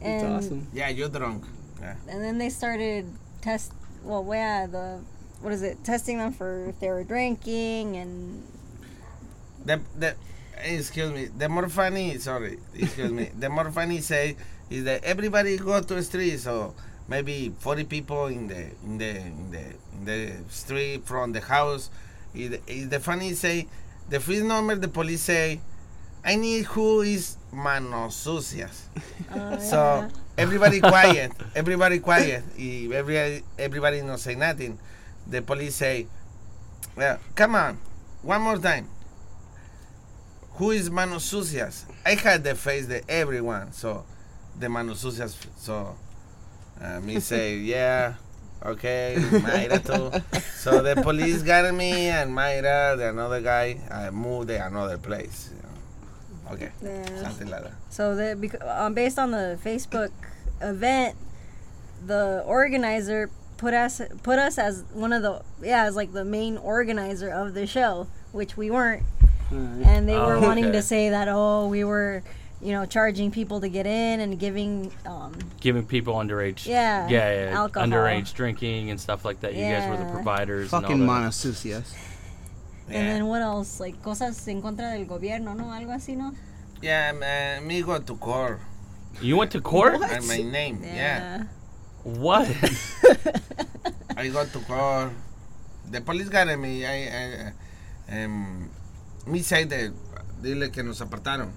That's 0.00 0.24
awesome. 0.24 0.66
Yeah, 0.72 0.88
you're 0.88 1.08
drunk. 1.08 1.44
Yeah. 1.80 1.94
and 2.08 2.22
then 2.22 2.38
they 2.38 2.50
started 2.50 3.06
test. 3.40 3.72
Well, 4.04 4.24
yeah, 4.30 4.66
the 4.66 5.00
what 5.40 5.52
is 5.52 5.62
it? 5.62 5.82
Testing 5.84 6.18
them 6.18 6.32
for 6.32 6.66
if 6.68 6.80
they 6.80 6.88
were 6.88 7.04
drinking 7.04 7.96
and 7.96 8.42
The, 9.64 9.80
the, 9.98 10.14
excuse 10.64 11.12
me. 11.12 11.26
The 11.26 11.48
more 11.48 11.68
funny, 11.68 12.18
sorry, 12.18 12.58
excuse 12.74 13.10
me. 13.12 13.30
The 13.38 13.48
more 13.48 13.70
funny 13.70 14.00
say 14.00 14.36
is 14.70 14.84
that 14.84 15.04
everybody 15.04 15.56
go 15.58 15.80
to 15.80 15.94
the 15.94 16.02
street. 16.02 16.38
So 16.40 16.74
maybe 17.08 17.52
40 17.60 17.84
people 17.84 18.26
in 18.26 18.48
the 18.48 18.70
in 18.84 18.98
the 18.98 19.10
in 19.16 19.50
the 19.50 19.64
in 19.92 20.04
the 20.04 20.32
street 20.50 21.04
from 21.06 21.32
the 21.32 21.40
house. 21.40 21.90
Is 22.34 22.50
the, 22.50 22.60
is 22.68 22.88
the 22.88 23.00
funny 23.00 23.34
say 23.34 23.66
the 24.08 24.20
first 24.20 24.42
number 24.44 24.74
the 24.76 24.88
police 24.88 25.22
say, 25.22 25.60
I 26.24 26.36
need 26.36 26.66
who 26.66 27.00
is 27.02 27.36
manos 27.52 28.14
sucias. 28.16 28.88
uh, 29.32 29.56
So 29.58 30.08
everybody 30.38 30.80
quiet, 30.80 31.32
everybody 31.54 31.98
quiet. 31.98 32.44
Everybody, 32.58 33.42
everybody 33.58 34.02
not 34.02 34.20
say 34.20 34.34
nothing. 34.36 34.78
The 35.26 35.42
police 35.42 35.76
say, 35.76 36.06
well, 36.96 37.18
come 37.34 37.54
on, 37.54 37.78
one 38.22 38.42
more 38.42 38.58
time. 38.58 38.88
Who 40.54 40.72
is 40.72 40.90
manos 40.90 41.24
sucias? 41.24 41.86
I 42.04 42.14
had 42.14 42.44
the 42.44 42.54
face 42.54 42.86
the 42.86 43.08
everyone, 43.10 43.72
so 43.72 44.04
the 44.58 44.68
manos 44.68 45.00
sucias. 45.00 45.36
So 45.56 45.96
uh, 46.80 47.00
me 47.00 47.20
say, 47.20 47.56
yeah, 47.56 48.14
okay, 48.64 49.14
Mayra 49.18 49.80
too. 49.80 50.40
So 50.56 50.82
the 50.82 51.00
police 51.00 51.42
got 51.42 51.72
me 51.74 52.08
and 52.08 52.30
Mayra, 52.36 52.96
the 52.96 53.08
another 53.10 53.40
guy, 53.40 53.80
I 53.90 54.10
moved 54.10 54.48
to 54.48 54.66
another 54.66 54.98
place. 54.98 55.50
you 55.54 55.62
know. 55.62 56.54
Okay, 56.54 56.70
yeah. 56.82 57.22
something 57.22 57.48
like 57.48 57.62
that. 57.62 57.72
So 57.90 58.14
the 58.16 58.36
bec- 58.36 58.60
um, 58.62 58.92
based 58.92 59.18
on 59.18 59.30
the 59.30 59.58
Facebook 59.64 60.10
event, 60.60 61.16
the 62.04 62.42
organizer 62.44 63.30
put 63.60 63.74
us 63.74 64.00
put 64.22 64.38
us 64.38 64.56
as 64.58 64.84
one 64.94 65.12
of 65.12 65.20
the 65.22 65.42
yeah 65.60 65.84
as 65.84 65.94
like 66.00 66.12
the 66.12 66.24
main 66.24 66.56
organizer 66.56 67.28
of 67.28 67.52
the 67.54 67.66
show, 67.66 68.06
which 68.32 68.56
we 68.56 68.70
weren't, 68.70 69.02
Uh, 69.52 69.56
and 69.92 70.08
they 70.08 70.16
were 70.16 70.36
Oh, 70.40 70.48
wanting 70.48 70.66
okay. 70.72 70.78
to 70.78 70.82
say 70.82 71.10
that 71.10 71.28
oh 71.28 71.68
we 71.68 71.82
were 71.84 72.22
you 72.62 72.72
know 72.72 72.84
charging 72.86 73.30
people 73.30 73.58
to 73.60 73.68
get 73.68 73.86
in 73.86 74.20
and 74.20 74.38
giving 74.38 74.90
um 75.04 75.32
Giving 75.60 75.84
people 75.84 76.14
underage. 76.14 76.66
Yeah, 76.66 77.08
Yeah, 77.08 77.28
yeah. 77.50 77.60
alcohol. 77.62 77.86
Underage 77.88 78.32
drinking 78.40 78.90
and 78.90 78.98
stuff 79.00 79.24
like 79.28 79.38
that. 79.42 79.52
You 79.54 79.64
guys 79.74 79.84
were 79.90 79.98
the 80.04 80.10
providers. 80.10 80.70
fucking 80.70 81.00
and 81.02 81.10
all 81.10 81.30
that. 81.30 81.84
and 82.88 83.06
then 83.08 83.22
what 83.26 83.42
else 83.42 83.78
like 83.80 83.96
cosas 84.02 84.48
en 84.48 84.60
contra 84.62 84.86
del 84.96 85.04
gobierno 85.06 85.54
no 85.54 85.64
algo 85.76 85.92
así 85.94 86.16
no 86.16 86.32
Yeah, 86.82 87.12
man, 87.12 87.66
me 87.66 87.82
go 87.82 87.98
to 88.00 88.14
court. 88.16 88.58
You 89.20 89.36
went 89.36 89.50
to 89.52 89.60
court? 89.60 90.00
And 90.00 90.26
my 90.26 90.40
name, 90.40 90.80
yeah. 90.82 91.44
What? 92.04 92.48
I 94.16 94.28
got 94.28 94.52
to 94.52 94.58
call. 94.60 95.10
The 95.90 96.00
police 96.00 96.28
got 96.28 96.46
me. 96.58 96.86
I, 96.86 97.52
I, 98.08 98.24
um, 98.24 98.70
me 99.26 99.40
say 99.40 99.64
that, 99.64 99.92
dile 100.42 100.68
que 100.70 100.82
nos 100.82 101.00
apartaron. 101.00 101.50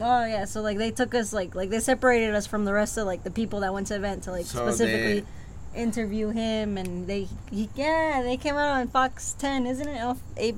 Oh 0.00 0.24
yeah, 0.26 0.44
so 0.44 0.60
like 0.60 0.76
they 0.78 0.90
took 0.90 1.14
us 1.14 1.32
like 1.32 1.54
like 1.54 1.70
they 1.70 1.78
separated 1.80 2.34
us 2.34 2.46
from 2.46 2.64
the 2.64 2.72
rest 2.72 2.98
of 2.98 3.06
like 3.06 3.22
the 3.22 3.30
people 3.30 3.60
that 3.60 3.72
went 3.72 3.86
to 3.88 3.96
event 3.96 4.24
to 4.24 4.32
like 4.32 4.44
So 4.46 4.66
specifically 4.66 5.24
interview 5.74 6.30
him 6.30 6.78
and 6.78 7.06
they 7.06 7.26
he, 7.50 7.68
yeah 7.74 8.22
they 8.22 8.36
came 8.36 8.54
out 8.54 8.68
on 8.78 8.86
Fox 8.88 9.34
10 9.38 9.66
isn't 9.66 9.88
it 9.88 10.00
Off- 10.02 10.22
a- 10.36 10.54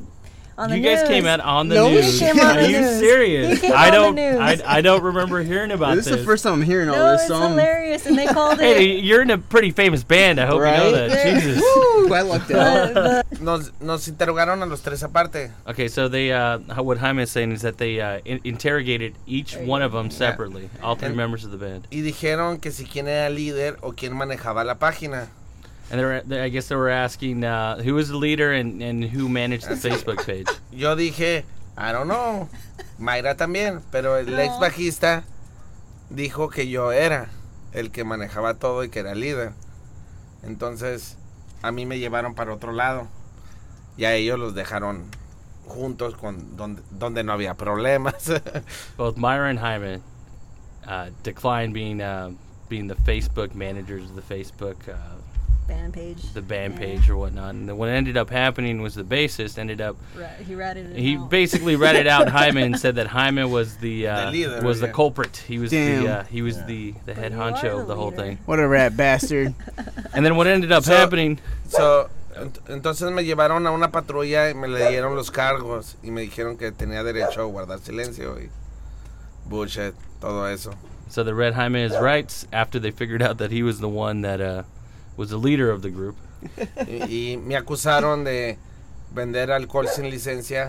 on 0.59 0.71
the 0.71 0.79
you 0.79 0.83
guys 0.83 1.07
came 1.07 1.27
out 1.27 1.41
on 1.41 1.69
the 1.69 1.75
No, 1.75 1.89
he 1.89 1.97
news. 1.97 2.19
came 2.19 2.39
on 2.41 2.57
Are 2.59 2.63
the 2.63 2.71
you 2.71 2.81
news. 2.81 2.99
serious? 2.99 3.61
He 3.61 3.67
came 3.69 3.73
I 3.77 3.87
on 3.87 3.91
the 3.91 3.97
don't. 3.99 4.15
news. 4.15 4.63
I, 4.63 4.77
I 4.79 4.81
don't 4.81 5.03
remember 5.03 5.43
hearing 5.43 5.71
about 5.71 5.97
This 5.97 6.07
this. 6.07 6.15
is 6.15 6.21
the 6.21 6.25
first 6.25 6.45
time 6.45 6.55
I'm 6.55 6.63
hearing 6.63 6.89
all 6.89 6.97
no 6.97 7.13
this. 7.13 7.21
it's 7.23 7.29
So 7.29 7.37
I'm, 7.37 7.51
hilarious 7.51 8.07
and 8.07 8.17
they 8.19 8.27
called 8.27 8.59
Hey, 8.61 8.99
you're 8.99 9.23
in 9.23 9.31
a 9.31 9.39
pretty 9.39 9.71
famous 9.71 10.03
band. 10.03 10.41
I 10.41 10.47
hope 10.47 10.55
you 10.61 10.65
know 10.65 10.93
Right? 10.93 11.09
that. 11.09 11.11
Yeah. 11.11 11.41
Jesus. 11.41 11.61
Woo, 11.63 12.13
I 12.15 12.23
lucked 12.23 12.51
out. 12.53 12.95
the, 12.95 13.25
the, 13.31 13.45
Nos, 13.45 13.71
nos 13.81 14.09
interrogaron 14.09 14.63
a 14.63 14.67
los 14.67 14.81
tres 14.83 15.03
aparte. 15.03 15.51
Okay, 15.67 15.89
so 15.89 16.09
they 16.09 16.33
uh, 16.33 16.59
what 16.83 16.99
Jaime 16.99 17.23
is 17.25 17.31
saying 17.31 17.53
is 17.53 17.63
that 17.63 17.77
they 17.79 18.01
uh, 18.01 18.21
in- 18.25 18.41
interrogated 18.45 19.15
each 19.27 19.57
one 19.57 19.83
of 19.83 19.93
them 19.93 20.11
separately, 20.11 20.71
all 20.83 20.95
three 20.97 21.09
And- 21.09 21.17
members 21.17 21.45
of 21.45 21.51
the 21.51 21.59
band, 21.59 21.87
Y 21.93 22.01
dijeron 22.01 22.61
que 22.63 22.71
si 22.71 22.85
quién 22.85 23.09
era 23.09 23.29
líder 23.29 23.77
o 23.83 23.93
quién 23.93 24.13
manejaba 24.15 24.65
la 24.65 24.77
página. 24.77 25.29
And 25.91 26.01
they 26.01 26.05
were, 26.05 26.23
they, 26.27 26.41
I 26.41 26.49
guess 26.49 26.69
they 26.69 26.77
were 26.77 26.89
asking 26.91 27.45
uh, 27.45 27.79
who 27.79 27.95
was 27.95 28.09
the 28.09 28.17
leader 28.17 28.53
and, 28.53 28.83
and 28.83 29.05
who 29.05 29.29
managed 29.29 29.69
the 29.69 29.75
Facebook 29.89 30.25
page. 30.25 30.49
Yo 30.73 30.97
dije, 30.97 31.45
I 31.77 31.93
don't 31.93 32.09
know. 32.09 32.49
Mayra 32.99 33.37
también. 33.37 33.83
Pero 33.93 34.17
el 34.17 34.39
ex 34.39 34.59
bajista 34.59 35.25
dijo 36.11 36.51
que 36.51 36.69
yo 36.69 36.91
era 36.91 37.29
el 37.73 37.91
que 37.91 38.05
manejaba 38.05 38.55
todo 38.59 38.83
y 38.83 38.89
que 38.89 39.01
era 39.01 39.15
líder. 39.15 39.53
Entonces, 40.43 41.17
a 41.63 41.73
mí 41.73 41.87
me 41.87 41.99
llevaron 41.99 42.35
para 42.35 42.53
otro 42.53 42.73
lado. 42.73 43.09
Y 43.97 44.05
a 44.05 44.15
ellos 44.15 44.39
los 44.39 44.55
dejaron 44.55 45.11
juntos 45.67 46.15
con 46.15 46.57
donde, 46.57 46.83
donde 46.91 47.23
no 47.25 47.33
había 47.33 47.55
problemas. 47.55 48.31
Both 48.97 49.17
Myra 49.17 49.49
and 49.49 49.59
Jaime 49.59 50.03
uh, 50.87 51.11
declined 51.23 51.75
being 51.75 52.01
uh, 52.01 52.31
being 52.69 52.89
the 52.89 52.95
Facebook 52.95 53.55
managers 53.55 54.05
of 54.11 54.17
the 54.17 54.23
Facebook 54.23 54.77
uh, 54.89 55.16
band 55.67 55.93
page 55.95 56.33
the 56.33 56.43
band 56.43 56.75
Yeah. 56.75 56.79
page 56.81 57.11
or 57.11 57.17
whatnot. 57.17 57.55
And 57.55 57.69
then 57.69 57.77
what 57.77 57.89
ended 57.89 58.17
up 58.17 58.31
happening 58.31 58.81
was 58.83 58.95
the 58.95 59.03
bassist 59.05 59.59
ended 59.59 59.81
up 59.81 59.97
Ra- 60.17 60.27
he 60.47 60.55
ratted 60.55 60.91
it 60.93 60.97
he 60.99 61.17
out. 61.17 61.29
basically 61.31 61.77
read 61.77 61.97
it 61.97 62.07
out 62.07 62.29
Jaime 62.37 62.63
and 62.63 62.79
said 62.79 62.97
that 62.97 63.09
Jaime 63.09 63.45
was 63.45 63.77
the 63.79 64.07
uh, 64.09 64.27
The 64.27 64.31
leader, 64.33 64.63
was 64.63 64.81
the 64.81 64.89
culprit. 64.89 65.37
He 65.49 65.59
was 65.59 65.71
Damn. 65.71 66.05
the 66.05 66.11
uh, 66.11 66.25
he 66.25 66.43
was 66.43 66.57
Yeah. 66.59 66.67
the 66.67 66.95
the 67.07 67.15
head 67.15 67.33
you 67.33 67.41
are 67.41 67.53
honcho 67.53 67.81
of 67.81 67.87
the 67.89 67.95
the 67.95 67.97
whole 67.97 68.11
thing. 68.13 68.39
What 68.47 68.59
a 68.61 68.69
rat 68.69 68.97
bastard. 68.97 69.55
And 70.15 70.25
then 70.25 70.37
what 70.37 70.47
ended 70.47 70.73
up 70.73 70.85
So- 70.85 70.95
happening 70.97 71.39
So, 71.69 72.09
entonces 72.69 73.11
me 73.13 73.25
llevaron 73.25 73.67
a 73.67 73.71
una 73.73 73.91
patrulla 73.91 74.51
y 74.51 74.55
me 74.55 74.69
le 74.69 74.89
dieron 74.91 75.17
los 75.17 75.31
cargos 75.31 75.97
y 76.03 76.11
me 76.11 76.21
dijeron 76.21 76.57
que 76.59 76.71
tenía 76.71 77.03
derecho 77.03 77.41
a 77.43 77.45
guardar 77.47 77.79
silencio 77.81 78.39
y 78.39 78.51
bullshit, 79.47 79.95
todo 80.21 80.47
eso. 80.47 80.75
So 81.09 81.23
the 81.25 81.35
read 81.35 81.55
Jaime 81.55 81.83
is 81.83 81.97
rights 81.99 82.47
after 82.53 82.79
they 82.81 82.91
figured 82.91 83.23
out 83.23 83.39
that 83.39 83.51
he 83.53 83.63
was 83.63 83.79
the 83.81 83.89
one 83.89 84.23
that 84.23 84.41
uh, 84.41 84.65
was 85.17 85.31
the 85.31 85.39
leader 85.39 85.71
of 85.71 85.83
the 85.83 85.91
group. 85.91 86.17
Y, 86.87 87.33
y 87.33 87.37
me 87.39 87.57
acusaron 87.57 88.25
de 88.25 88.59
vender 89.13 89.51
alcohol 89.51 89.89
sin 89.89 90.11
licencia. 90.11 90.69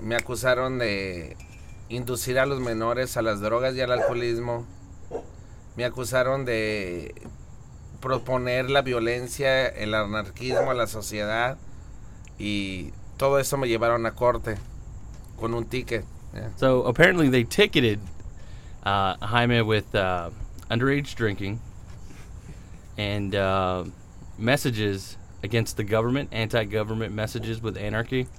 Me 0.00 0.14
acusaron 0.14 0.78
de 0.78 1.36
inducir 1.88 2.38
a 2.38 2.46
los 2.46 2.60
menores 2.60 3.16
a 3.16 3.22
las 3.22 3.40
drogas 3.40 3.74
y 3.74 3.80
al 3.80 3.92
alcoholismo. 3.92 4.66
Me 5.76 5.84
acusaron 5.84 6.44
de 6.44 7.14
proponer 8.00 8.70
la 8.70 8.82
violencia, 8.82 9.66
el 9.66 9.94
anarquismo 9.94 10.70
a 10.70 10.74
la 10.74 10.86
sociedad 10.86 11.56
y 12.38 12.92
todo 13.16 13.38
eso 13.38 13.56
me 13.56 13.68
llevaron 13.68 14.06
a 14.06 14.12
corte 14.12 14.56
con 15.40 15.54
un 15.54 15.64
ticket. 15.64 16.04
yeah. 16.34 16.50
So 16.56 16.82
apparently 16.82 17.28
they 17.28 17.44
ticketed 17.44 18.00
uh, 18.84 19.16
Jaime 19.20 19.62
with 19.62 19.94
uh, 19.94 20.30
underage 20.70 21.14
drinking 21.14 21.60
and 22.98 23.34
uh, 23.34 23.84
messages 24.36 25.16
against 25.42 25.76
the 25.78 25.84
government, 25.84 26.28
anti-government 26.32 27.14
messages 27.14 27.62
with 27.62 27.76
anarchy. 27.78 28.26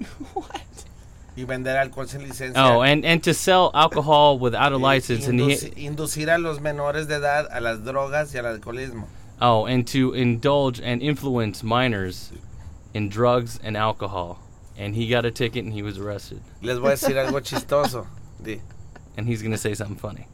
Y 1.37 1.45
vender 1.45 1.69
alcohol 1.69 2.05
sin 2.05 2.21
licencia. 2.21 2.53
Oh, 2.57 2.81
and, 2.81 3.05
and 3.05 3.23
to 3.23 3.33
sell 3.33 3.71
alcohol 3.73 4.37
without 4.39 4.73
a 4.73 4.77
license, 4.77 5.25
and 5.25 5.39
induci- 5.39 5.73
he, 5.73 5.87
inducir 5.87 6.27
a 6.27 6.37
los 6.37 6.59
menores 6.59 7.07
de 7.07 7.15
edad 7.15 7.47
a 7.49 7.61
las 7.61 7.77
drogas 7.79 8.33
y 8.33 8.39
al 8.39 8.57
alcoholismo. 8.57 9.05
oh, 9.41 9.65
and 9.65 9.87
to 9.87 10.13
indulge 10.13 10.81
and 10.81 11.01
influence 11.01 11.63
minors 11.63 12.33
in 12.93 13.07
drugs 13.07 13.57
and 13.63 13.77
alcohol. 13.77 14.39
And 14.77 14.95
he 14.95 15.07
got 15.07 15.23
a 15.23 15.31
ticket 15.31 15.63
and 15.63 15.71
he 15.71 15.81
was 15.81 15.97
arrested. 15.97 16.41
Les 16.61 16.77
voy 16.77 16.89
a 16.89 16.95
decir 16.95 17.15
algo 17.15 17.39
chistoso. 17.41 18.07
And 19.15 19.27
he's 19.27 19.41
gonna 19.41 19.57
say 19.57 19.73
something 19.73 19.95
funny. 19.97 20.27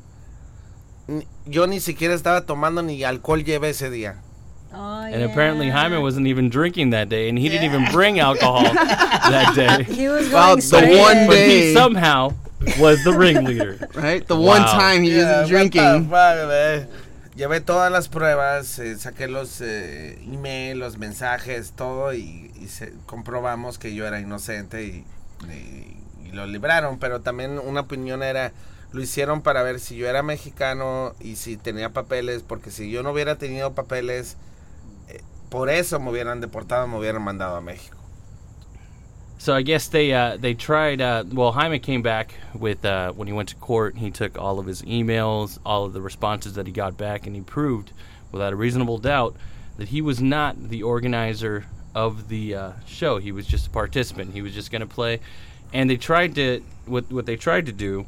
Yo 1.45 1.67
ni 1.67 1.79
siquiera 1.79 2.13
estaba 2.15 2.41
tomando 2.45 2.81
ni 2.81 3.03
alcohol 3.03 3.43
llevé 3.43 3.69
ese 3.69 3.89
día. 3.89 4.15
Oh, 4.73 5.03
And 5.03 5.23
apparently. 5.23 5.69
Jaime 5.69 5.97
wasn't 5.99 6.27
even 6.27 6.49
drinking 6.49 6.89
that 6.89 7.07
day, 7.07 7.29
and 7.29 7.37
he 7.39 7.47
didn't 7.47 7.63
even 7.65 7.85
bring 7.93 8.19
alcohol 8.19 8.63
that 8.73 9.53
day. 9.55 9.83
He 9.83 10.09
was 10.09 10.29
Well, 10.29 10.57
going 10.57 10.91
the 10.91 10.99
one 10.99 11.17
in. 11.17 11.27
But 11.27 11.37
he 11.37 11.47
day- 11.61 11.73
somehow 11.73 12.33
was 12.79 13.03
the 13.03 13.13
ringleader. 13.13 13.87
Right? 13.95 14.27
The 14.27 14.35
one 14.35 14.61
time 14.63 15.03
he 15.03 15.15
Yeah, 15.15 15.43
isn't 15.43 15.47
drinking. 15.49 16.09
fuck? 16.09 16.89
Llevé 17.37 17.59
todas 17.61 17.91
las 17.91 18.07
pruebas, 18.07 18.79
eh, 18.79 18.95
saqué 18.97 19.27
los 19.29 19.59
eh, 19.61 20.17
emails, 20.25 20.77
los 20.79 20.97
mensajes, 20.97 21.73
todo 21.75 22.13
y, 22.13 22.49
y 22.59 22.67
se- 22.67 22.93
comprobamos 23.05 23.77
que 23.77 23.93
yo 23.93 24.07
era 24.07 24.19
inocente 24.21 24.83
y, 24.83 25.03
y- 25.51 25.97
y 26.27 26.31
lo 26.31 26.45
libraron. 26.47 26.97
Pero 26.97 27.19
también 27.21 27.59
una 27.59 27.81
opinión 27.81 28.23
era, 28.23 28.51
lo 28.91 29.01
hicieron 29.01 29.41
para 29.41 29.63
ver 29.63 29.79
si 29.79 29.95
yo 29.95 30.07
era 30.07 30.23
mexicano 30.23 31.13
y 31.19 31.35
si 31.35 31.57
tenía 31.57 31.91
papeles, 31.91 32.43
porque 32.43 32.71
si 32.71 32.89
yo 32.91 33.03
no 33.03 33.11
hubiera 33.11 33.37
tenido 33.37 33.73
papeles, 33.73 34.37
eh, 35.09 35.21
por 35.49 35.69
eso 35.69 35.99
me 35.99 36.11
hubieran 36.11 36.41
deportado, 36.41 36.87
me 36.87 36.97
hubieran 36.97 37.21
mandado 37.21 37.55
a 37.55 37.61
México. 37.61 37.97
So 39.37 39.53
I 39.53 39.61
guess 39.61 39.89
they 39.89 40.13
uh, 40.13 40.37
they 40.37 40.53
tried. 40.53 41.01
Uh, 41.01 41.23
well, 41.31 41.51
Jaime 41.51 41.77
came 41.79 42.01
back 42.01 42.33
with 42.53 42.85
uh, 42.85 43.11
when 43.11 43.27
he 43.27 43.33
went 43.33 43.49
to 43.49 43.55
court. 43.55 43.97
He 43.97 44.09
took 44.09 44.39
all 44.39 44.59
of 44.59 44.65
his 44.65 44.81
emails, 44.83 45.59
all 45.65 45.85
of 45.85 45.93
the 45.93 46.01
responses 46.01 46.53
that 46.53 46.65
he 46.65 46.71
got 46.71 46.97
back, 46.97 47.27
and 47.27 47.35
he 47.35 47.41
proved, 47.41 47.91
without 48.31 48.53
a 48.53 48.55
reasonable 48.55 48.97
doubt, 48.97 49.35
that 49.77 49.89
he 49.89 50.01
was 50.01 50.21
not 50.21 50.69
the 50.69 50.83
organizer 50.83 51.65
of 51.93 52.29
the 52.29 52.55
uh, 52.55 52.71
show. 52.87 53.17
He 53.17 53.31
was 53.31 53.45
just 53.45 53.67
a 53.67 53.69
participant. 53.69 54.33
He 54.33 54.41
was 54.41 54.53
just 54.53 54.71
going 54.71 54.81
to 54.81 54.87
play, 54.87 55.19
and 55.73 55.89
they 55.89 55.97
tried 55.97 56.35
to 56.35 56.63
what 56.85 57.11
what 57.11 57.25
they 57.25 57.35
tried 57.35 57.65
to 57.65 57.73
do. 57.73 58.05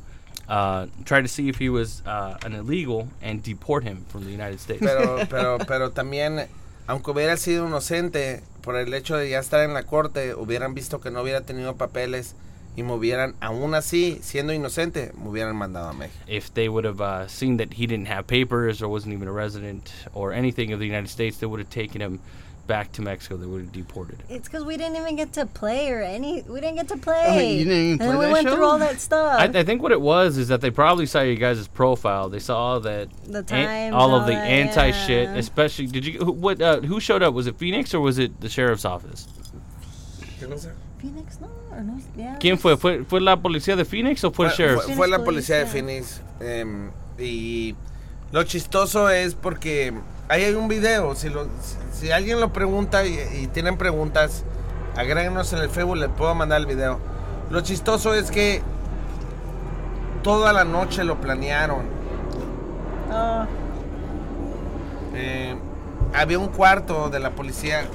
Uh, 0.47 0.87
try 1.03 1.21
to 1.21 1.27
see 1.27 1.49
if 1.49 1.57
he 1.57 1.69
was 1.69 2.01
uh, 2.05 2.37
an 2.45 2.53
illegal 2.53 3.07
and 3.21 3.43
deport 3.43 3.83
him 3.83 4.05
from 4.07 4.23
the 4.23 4.31
United 4.31 4.59
States. 4.59 4.79
Pero, 4.81 5.25
pero, 5.29 5.57
pero 5.59 5.91
también, 5.91 6.47
aunque 6.87 7.11
hubiera 7.11 7.35
sido 7.37 7.67
inocente, 7.67 8.41
por 8.61 8.77
el 8.77 8.93
hecho 8.93 9.17
de 9.17 9.29
ya 9.29 9.39
estar 9.39 9.63
en 9.63 9.73
la 9.73 9.83
corte, 9.83 10.33
hubieran 10.35 10.73
visto 10.73 10.99
que 10.99 11.11
no 11.11 11.21
hubiera 11.21 11.41
tenido 11.41 11.75
papeles 11.75 12.35
y 12.77 12.83
me 12.83 12.93
hubieran, 12.93 13.35
aún 13.41 13.73
así, 13.73 14.19
siendo 14.21 14.53
inocente, 14.53 15.11
me 15.21 15.29
hubieran 15.29 15.55
mandado 15.55 15.89
a 15.89 15.93
México. 15.93 16.23
if 16.27 16.53
they 16.53 16.69
would 16.69 16.85
have 16.85 17.01
uh, 17.01 17.27
seen 17.27 17.57
that 17.57 17.73
he 17.73 17.87
didn't 17.87 18.07
have 18.07 18.27
papers 18.27 18.81
or 18.81 18.87
wasn't 18.87 19.11
even 19.11 19.27
a 19.27 19.31
resident 19.31 19.91
or 20.13 20.31
anything 20.31 20.71
of 20.71 20.79
the 20.79 20.85
United 20.85 21.09
States, 21.09 21.37
they 21.39 21.47
would 21.47 21.59
have 21.59 21.69
taken 21.69 22.01
him 22.01 22.19
back 22.67 22.91
to 22.91 23.01
Mexico. 23.01 23.37
They 23.37 23.45
would 23.47 23.61
have 23.61 23.71
deported. 23.71 24.21
It's 24.29 24.47
because 24.47 24.65
we 24.65 24.75
didn't 24.77 24.97
even 24.97 25.15
get 25.15 25.31
to 25.33 25.45
play 25.45 25.89
or 25.91 26.01
any. 26.01 26.41
We 26.43 26.59
didn't 26.59 26.75
get 26.75 26.89
to 26.89 26.97
play. 26.97 27.53
you 27.59 27.63
didn't 27.65 27.71
even 27.73 27.91
and 27.91 27.99
play 27.99 28.07
then 28.09 28.17
we 28.19 28.31
went 28.31 28.47
show? 28.47 28.55
through 28.55 28.65
all 28.65 28.77
that 28.79 28.99
stuff. 28.99 29.39
I, 29.39 29.45
I 29.45 29.63
think 29.63 29.81
what 29.81 29.91
it 29.93 30.01
was 30.01 30.37
is 30.37 30.49
that 30.49 30.61
they 30.61 30.69
probably 30.69 31.05
saw 31.05 31.21
you 31.21 31.35
guys' 31.35 31.67
profile. 31.67 32.29
They 32.29 32.39
saw 32.39 32.79
that 32.79 33.07
The 33.25 33.39
an- 33.39 33.45
times, 33.45 33.95
all 33.95 34.13
of 34.13 34.25
the 34.27 34.33
that, 34.33 34.45
anti 34.45 34.91
shit, 34.91 35.29
yeah. 35.29 35.35
especially. 35.35 35.87
Did 35.87 36.05
you 36.05 36.19
who, 36.19 36.31
what? 36.33 36.61
Uh, 36.61 36.81
who 36.81 36.99
showed 36.99 37.23
up? 37.23 37.33
Was 37.33 37.47
it 37.47 37.57
Phoenix 37.57 37.93
or 37.93 38.01
was 38.01 38.19
it 38.19 38.39
the 38.41 38.49
sheriff's 38.49 38.85
office? 38.85 39.27
Phoenix, 40.99 41.39
no, 41.39 41.47
or 41.71 41.81
no, 41.81 41.99
yeah. 42.15 42.37
¿Quién 42.39 42.57
fue? 42.59 42.75
¿Fue, 42.75 43.03
fue 43.05 43.21
la 43.21 43.37
policía 43.37 43.75
de 43.75 43.85
Phoenix 43.85 44.23
o 44.23 44.31
fue 44.31 44.47
el 44.47 44.51
sheriff? 44.53 44.83
fue- 44.83 44.95
fue 44.95 45.07
la 45.07 45.17
Phoenix 45.17 45.25
policía 45.25 45.57
de 45.59 45.65
Phoenix. 45.67 46.21
em, 46.39 46.91
y 47.19 47.75
lo 48.31 48.43
chistoso 48.43 49.07
es 49.09 49.35
porque 49.35 49.93
ahí 50.29 50.43
hay 50.43 50.53
un 50.55 50.67
video. 50.67 51.15
Si, 51.15 51.29
lo, 51.29 51.45
si, 51.45 52.05
si 52.05 52.11
alguien 52.11 52.39
lo 52.39 52.51
pregunta 52.53 53.05
y, 53.05 53.19
y 53.33 53.47
tienen 53.47 53.77
preguntas, 53.77 54.43
agréguenos 54.95 55.51
en 55.53 55.59
el 55.59 55.69
Facebook, 55.69 55.97
les 55.97 56.09
puedo 56.09 56.33
mandar 56.35 56.59
el 56.61 56.65
video. 56.65 56.99
Lo 57.49 57.61
chistoso 57.61 58.13
es 58.13 58.29
que 58.31 58.61
toda 60.23 60.51
la 60.53 60.63
noche 60.63 61.03
lo 61.03 61.19
planearon. 61.19 61.85
Oh, 63.11 63.45
Eh, 65.19 65.55
había 66.13 66.37
un 66.37 66.49
cuarto 66.49 67.09
de 67.09 67.19
la 67.19 67.31
policía. 67.31 67.85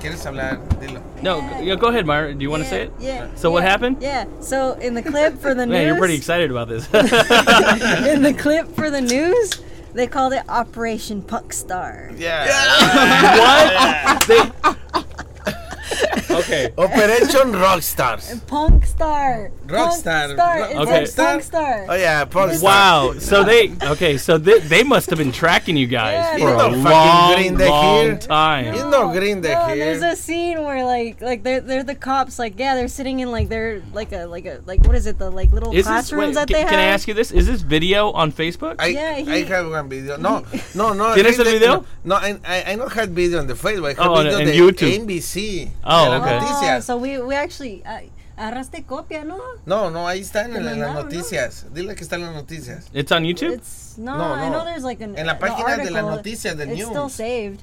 ¿Quieres 0.00 0.26
hablar? 0.26 0.58
Dilo. 0.80 1.00
No, 1.22 1.40
yeah, 1.62 1.76
go 1.76 1.88
ahead, 1.88 2.04
Myra. 2.04 2.34
Do 2.34 2.40
you 2.40 2.50
want 2.50 2.64
to 2.64 2.68
yeah, 2.68 2.70
say 2.70 2.82
it? 2.86 2.92
Yeah. 2.98 3.26
So 3.36 3.50
what 3.50 3.62
yeah, 3.62 3.70
happened? 3.70 3.96
Yeah. 4.00 4.26
So 4.40 4.72
in 4.80 4.94
the 4.94 5.02
clip 5.02 5.38
for 5.40 5.54
the 5.54 5.64
news, 5.64 5.72
Man, 5.72 5.86
you're 5.86 5.96
pretty 5.98 6.16
excited 6.16 6.50
about 6.50 6.68
this. 6.68 6.86
in 8.12 8.22
the 8.22 8.34
clip 8.36 8.66
for 8.74 8.90
the 8.90 9.00
news, 9.00 9.62
they 9.94 10.06
called 10.06 10.32
it 10.32 10.42
Operation 10.48 11.22
Punk 11.22 11.52
Star. 11.52 12.10
Yeah. 12.16 12.44
what? 14.18 14.26
They- 14.26 14.74
okay. 16.40 16.72
Operation 16.78 17.52
Rockstars. 17.52 18.46
Punk 18.46 18.84
Star. 18.86 19.50
Rockstar. 19.66 20.36
Punk 20.36 20.74
Ro- 20.74 20.82
Okay. 20.82 21.00
like 21.02 21.16
Punk 21.16 21.42
Star. 21.42 21.86
Oh 21.88 21.94
yeah, 21.94 22.24
Rockstar. 22.24 22.62
Wow. 22.62 23.14
So 23.18 23.44
they 23.44 23.72
okay. 23.82 24.16
So 24.18 24.38
they, 24.38 24.58
they 24.60 24.82
must 24.82 25.10
have 25.10 25.18
been 25.18 25.32
tracking 25.32 25.76
you 25.76 25.86
guys 25.86 26.14
Yeah, 26.14 26.32
for 26.34 26.38
You 26.40 26.48
a 26.48 26.56
know 26.56 26.82
fucking 26.82 26.84
long, 26.84 27.34
Green 27.34 27.56
Day 27.56 27.68
long 27.68 28.04
here. 28.04 28.18
time. 28.18 28.74
You 28.74 28.90
know 28.90 29.12
Green 29.12 29.40
Day 29.40 29.54
no, 29.54 29.66
here. 29.66 29.76
there's 29.96 30.02
a 30.02 30.16
scene 30.20 30.62
where 30.62 30.84
like 30.84 31.20
like 31.20 31.42
they're 31.42 31.60
they're 31.60 31.84
the 31.84 31.94
cops 31.94 32.38
like 32.38 32.58
yeah 32.58 32.74
they're 32.74 32.88
sitting 32.88 33.20
in 33.20 33.30
like 33.30 33.48
they're 33.48 33.82
like 33.92 34.12
a 34.12 34.26
like 34.26 34.46
a 34.46 34.60
like 34.66 34.84
what 34.86 34.94
is 34.96 35.06
it 35.06 35.18
the 35.18 35.30
like 35.30 35.52
little 35.52 35.70
Is 35.70 35.78
this, 35.78 35.86
classrooms 35.86 36.26
wait, 36.28 36.34
that 36.34 36.48
can, 36.48 36.54
they 36.54 36.60
have. 36.60 36.70
can 36.70 36.78
I 36.78 36.84
ask 36.84 37.08
you 37.08 37.14
this? 37.14 37.30
Is 37.30 37.46
this 37.46 37.62
video 37.62 38.10
on 38.12 38.32
Facebook? 38.32 38.76
I, 38.78 38.86
Yeah, 38.88 39.16
he- 39.16 39.32
I 39.32 39.42
have 39.44 39.70
one 39.70 39.88
video. 39.88 40.16
No, 40.16 40.44
no, 40.74 40.92
no. 40.92 41.14
¿Tienes 41.14 41.38
el 41.38 41.44
Green 41.44 41.58
video? 41.58 41.84
No, 42.04 42.16
I, 42.16 42.38
I, 42.44 42.72
I 42.72 42.76
don't 42.76 42.92
have 42.92 43.08
video 43.10 43.38
on 43.38 43.46
the 43.46 43.54
Facebook. 43.54 43.98
I 43.98 44.02
have 44.02 44.10
Oh, 44.10 44.14
on- 44.14 44.24
video 44.24 44.38
en 44.40 44.46
de 44.46 44.52
YouTube. 44.56 45.06
NBC. 45.06 45.70
Oh, 45.84 46.04
de 46.04 46.10
las 46.10 46.23
okay. 46.24 46.36
Oh, 46.36 46.40
noticias. 46.40 46.82
so 46.84 46.96
we 46.96 47.18
we 47.18 47.34
actually 47.34 47.82
uh, 47.84 48.00
agarraste 48.38 48.84
copia, 48.86 49.24
no? 49.24 49.40
No, 49.66 49.90
no, 49.90 50.06
ahí 50.08 50.20
están 50.20 50.46
en, 50.46 50.52
Te 50.52 50.58
en 50.58 50.64
las 50.64 50.76
mandaron, 50.76 50.94
¿no? 50.96 51.02
noticias. 51.04 51.66
Dile 51.72 51.94
que 51.94 52.02
están 52.04 52.20
en 52.20 52.26
las 52.32 52.34
noticias. 52.42 52.88
It's 52.92 53.12
on 53.12 53.22
YouTube. 53.24 53.52
It's 53.54 53.96
no, 53.98 54.16
No, 54.18 54.24
I 54.34 54.48
know 54.48 54.64
there's 54.64 54.84
like 54.84 55.00
an 55.00 55.16
En 55.16 55.26
la 55.26 55.34
the 55.34 55.40
página 55.46 55.76
de 55.76 55.90
las 55.90 56.02
article, 56.04 56.16
noticias 56.16 56.56
del 56.56 56.68
It's 56.70 56.78
news. 56.78 56.88
still 56.88 57.08
saved. 57.08 57.62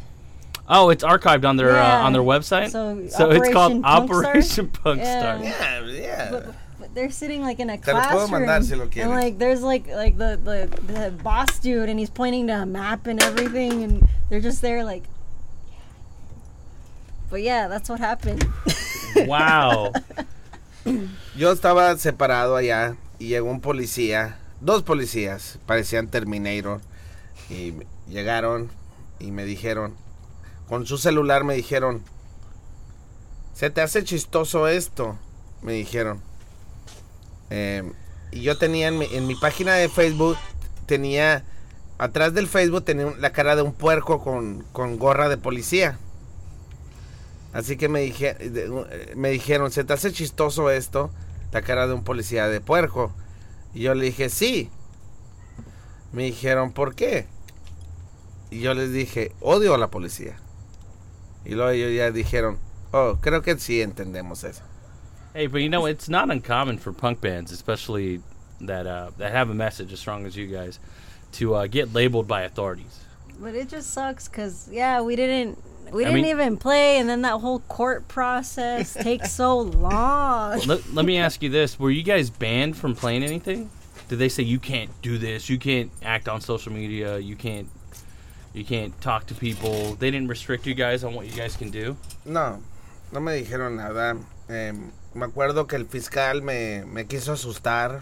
Oh, 0.70 0.90
it's 0.90 1.04
archived 1.04 1.44
on 1.44 1.58
their 1.58 1.72
Yeah. 1.74 2.00
uh, 2.02 2.06
on 2.06 2.14
their 2.14 2.22
website. 2.22 2.72
So, 2.72 2.98
it's 3.32 3.50
called 3.52 3.84
Operation 3.84 4.68
Punk 4.70 5.02
Star? 5.02 5.36
Operation 5.36 5.42
Punk 5.42 5.42
Yeah. 5.42 5.42
Yeah, 5.42 5.86
yeah. 5.86 6.32
But, 6.32 6.46
but 6.80 6.96
they're 6.96 7.10
sitting 7.12 7.42
like 7.42 7.60
in 7.60 7.70
a 7.70 7.76
Te 7.78 7.92
classroom, 7.92 8.32
mandar 8.32 8.64
si 8.64 8.76
lo 8.76 8.88
and 8.96 9.10
like 9.12 9.38
there's 9.38 9.62
like 9.62 9.88
like 9.88 10.18
the, 10.18 10.40
the 10.42 10.94
the 10.94 11.12
boss 11.24 11.60
dude, 11.60 11.90
and 11.90 12.00
he's 12.00 12.10
pointing 12.10 12.48
to 12.48 12.62
a 12.62 12.66
map 12.66 13.08
and 13.08 13.22
everything, 13.22 13.84
and 13.84 14.08
they're 14.30 14.40
just 14.40 14.62
there 14.62 14.86
like. 14.86 15.04
But 17.32 17.44
yeah, 17.44 17.70
that's 17.70 17.90
what 17.90 18.02
happened. 18.02 18.46
Wow. 19.26 19.94
Yo 21.38 21.54
estaba 21.54 21.98
separado 21.98 22.58
allá 22.58 22.98
y 23.20 23.28
llegó 23.28 23.50
un 23.50 23.62
policía, 23.62 24.38
dos 24.60 24.84
policías, 24.84 25.58
parecían 25.66 26.10
Terminator, 26.10 26.82
y 27.50 27.74
llegaron 28.10 28.70
y 29.20 29.32
me 29.32 29.46
dijeron, 29.46 29.96
con 30.68 30.86
su 30.86 30.98
celular 30.98 31.46
me 31.46 31.56
dijeron, 31.56 32.04
se 33.54 33.70
te 33.70 33.80
hace 33.80 34.04
chistoso 34.04 34.68
esto, 34.68 35.18
me 35.62 35.72
dijeron. 35.72 36.22
Eh, 37.50 37.90
y 38.32 38.42
yo 38.42 38.58
tenía 38.58 38.90
en 38.90 38.98
mi, 38.98 39.06
en 39.06 39.26
mi 39.26 39.36
página 39.36 39.76
de 39.76 39.88
Facebook, 39.88 40.36
tenía, 40.86 41.46
atrás 41.98 42.34
del 42.34 42.48
Facebook 42.48 42.84
tenía 42.84 43.14
la 43.20 43.32
cara 43.32 43.56
de 43.56 43.62
un 43.62 43.74
puerco 43.74 44.22
con, 44.22 44.66
con 44.74 44.98
gorra 44.98 45.30
de 45.30 45.38
policía. 45.38 45.98
Así 47.54 47.76
que 47.78 47.90
me, 47.90 48.02
dije, 48.02 48.34
de- 48.34 49.14
me 49.16 49.30
dijeron, 49.30 49.72
¿se 49.72 49.84
te 49.84 49.94
hace 49.94 50.12
chistoso 50.12 50.70
esto? 50.70 51.12
La 51.52 51.62
cara 51.62 51.88
de 51.88 51.94
un 51.94 52.04
policía 52.04 52.48
de 52.48 52.62
puerco. 52.62 53.14
Y 53.74 53.82
yo 53.82 53.94
le 53.94 54.06
dije, 54.06 54.30
sí. 54.30 54.70
Me 56.14 56.24
dijeron, 56.24 56.72
¿por 56.72 56.96
qué? 56.96 57.28
Y 58.50 58.60
yo 58.60 58.74
les 58.74 58.92
dije, 58.92 59.34
odio 59.42 59.74
a 59.74 59.78
la 59.78 59.90
policía. 59.90 60.38
Y 61.46 61.56
luego 61.56 61.72
ellos 61.72 61.92
ya 61.96 62.12
dijeron, 62.12 62.58
oh, 62.92 63.18
creo 63.22 63.42
que 63.42 63.58
sí 63.58 63.82
entendemos 63.82 64.44
eso. 64.44 64.62
Hey, 65.34 65.48
but 65.48 65.62
you 65.62 65.70
know 65.70 65.88
it's 65.88 66.10
not 66.10 66.30
uncommon 66.30 66.78
for 66.78 66.92
punk 66.94 67.22
bands, 67.22 67.52
especially 67.52 68.22
that 68.60 68.86
uh, 68.86 69.12
that 69.18 69.32
have 69.34 69.50
a 69.50 69.54
message 69.56 69.94
as 69.94 70.00
strong 70.00 70.26
as 70.26 70.36
you 70.36 70.46
guys, 70.48 70.80
to 71.32 71.56
uh, 71.56 71.68
get 71.68 71.94
labeled 71.94 72.28
by 72.28 72.42
authorities. 72.42 73.00
But 73.42 73.56
it 73.56 73.68
just 73.70 73.92
sucks 73.94 74.28
because 74.28 74.70
yeah, 74.72 75.02
we 75.02 75.16
didn't 75.16 75.58
we 75.92 76.04
I 76.06 76.08
didn't 76.10 76.22
mean- 76.22 76.32
even 76.32 76.58
play, 76.58 76.98
and 77.00 77.10
then 77.10 77.22
that 77.24 77.42
whole 77.42 77.60
court 77.60 78.08
process 78.08 78.94
takes 79.02 79.32
so 79.32 79.60
long. 79.60 80.60
let, 80.66 80.94
let 80.94 81.06
me 81.06 81.18
ask 81.18 81.42
you 81.44 81.50
this: 81.50 81.80
Were 81.80 81.92
you 81.92 82.04
guys 82.04 82.30
banned 82.30 82.78
from 82.78 82.96
playing 82.96 83.24
anything? 83.24 83.70
Did 84.08 84.20
they 84.20 84.30
say 84.30 84.44
you 84.44 84.60
can't 84.60 84.90
do 85.02 85.18
this? 85.18 85.50
You 85.50 85.58
can't 85.58 85.92
act 86.04 86.28
on 86.28 86.42
social 86.42 86.72
media. 86.72 87.18
You 87.18 87.36
can't. 87.36 87.68
You 88.54 88.66
can't 88.66 89.00
talk 89.00 89.28
to 89.28 89.34
people. 89.34 89.96
They 89.96 90.12
didn't 90.12 90.28
restrict 90.28 90.66
you 90.68 90.74
guys 90.74 91.04
on 91.06 91.14
what 91.14 91.26
you 91.26 91.32
guys 91.32 91.56
can 91.56 91.72
do. 91.72 91.96
No, 92.26 92.62
no 93.14 93.20
me 93.22 93.42
dijeron 93.42 93.78
nada. 93.78 94.18
Eh, 94.50 94.74
me 95.14 95.26
acuerdo 95.26 95.68
que 95.68 95.78
el 95.78 95.86
fiscal 95.86 96.42
me, 96.42 96.84
me 96.86 97.06
quiso 97.06 97.32
asustar. 97.34 98.02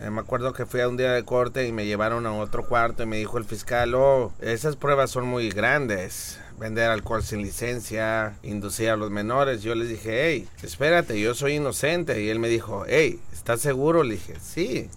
Eh, 0.00 0.10
me 0.10 0.20
acuerdo 0.20 0.52
que 0.52 0.66
fui 0.66 0.80
a 0.80 0.88
un 0.88 0.96
día 0.96 1.12
de 1.12 1.24
corte 1.24 1.66
y 1.66 1.72
me 1.72 1.86
llevaron 1.86 2.26
a 2.26 2.32
otro 2.32 2.66
cuarto 2.66 3.04
y 3.04 3.06
me 3.06 3.16
dijo 3.16 3.38
el 3.38 3.44
fiscal, 3.44 3.94
oh, 3.94 4.32
esas 4.40 4.76
pruebas 4.76 5.10
son 5.10 5.26
muy 5.26 5.50
grandes. 5.50 6.40
Vender 6.58 6.90
alcohol 6.90 7.22
sin 7.22 7.42
licencia, 7.42 8.36
inducir 8.42 8.90
a 8.90 8.96
los 8.96 9.10
menores. 9.10 9.62
Yo 9.62 9.74
les 9.74 9.88
dije, 9.88 10.24
hey, 10.24 10.48
espérate, 10.62 11.20
yo 11.20 11.34
soy 11.34 11.54
inocente. 11.54 12.22
Y 12.22 12.28
él 12.28 12.38
me 12.38 12.48
dijo, 12.48 12.84
hey, 12.88 13.20
¿estás 13.32 13.60
seguro? 13.60 14.02
Le 14.02 14.14
dije, 14.14 14.34
sí, 14.40 14.88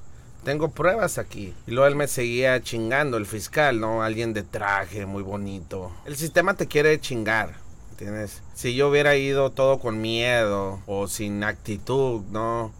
tengo 0.43 0.69
pruebas 0.69 1.17
aquí. 1.17 1.53
Y 1.67 1.71
luego 1.71 1.87
él 1.87 1.95
me 1.95 2.07
seguía 2.07 2.61
chingando, 2.61 3.17
el 3.17 3.25
fiscal, 3.25 3.79
¿no? 3.79 4.03
Alguien 4.03 4.33
de 4.33 4.43
traje, 4.43 5.05
muy 5.05 5.23
bonito. 5.23 5.91
El 6.05 6.15
sistema 6.15 6.53
te 6.53 6.67
quiere 6.67 6.99
chingar, 6.99 7.55
¿entiendes? 7.91 8.41
Si 8.53 8.75
yo 8.75 8.89
hubiera 8.89 9.15
ido 9.15 9.51
todo 9.51 9.79
con 9.79 9.99
miedo 9.99 10.79
o 10.85 11.07
sin 11.07 11.43
actitud, 11.43 12.21
¿no? 12.31 12.71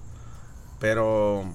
Pero 0.79 1.45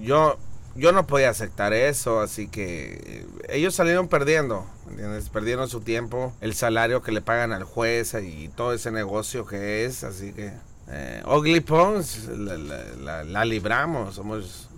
yo, 0.00 0.38
yo 0.74 0.92
no 0.92 1.06
podía 1.06 1.30
aceptar 1.30 1.72
eso, 1.72 2.20
así 2.20 2.48
que 2.48 3.26
ellos 3.48 3.74
salieron 3.74 4.08
perdiendo, 4.08 4.66
¿entiendes? 4.90 5.28
Perdieron 5.28 5.68
su 5.68 5.80
tiempo, 5.80 6.32
el 6.40 6.54
salario 6.54 7.02
que 7.02 7.12
le 7.12 7.20
pagan 7.20 7.52
al 7.52 7.64
juez 7.64 8.14
y 8.22 8.48
todo 8.48 8.72
ese 8.72 8.90
negocio 8.90 9.46
que 9.46 9.84
es, 9.84 10.04
así 10.04 10.32
que... 10.32 10.52
Eh, 10.88 11.22
Ugly 11.26 11.60
Pons 11.60 12.26
la- 12.28 12.56
la- 12.58 13.24
la 13.24 13.44
libramos, 13.44 14.16
somos... 14.16 14.68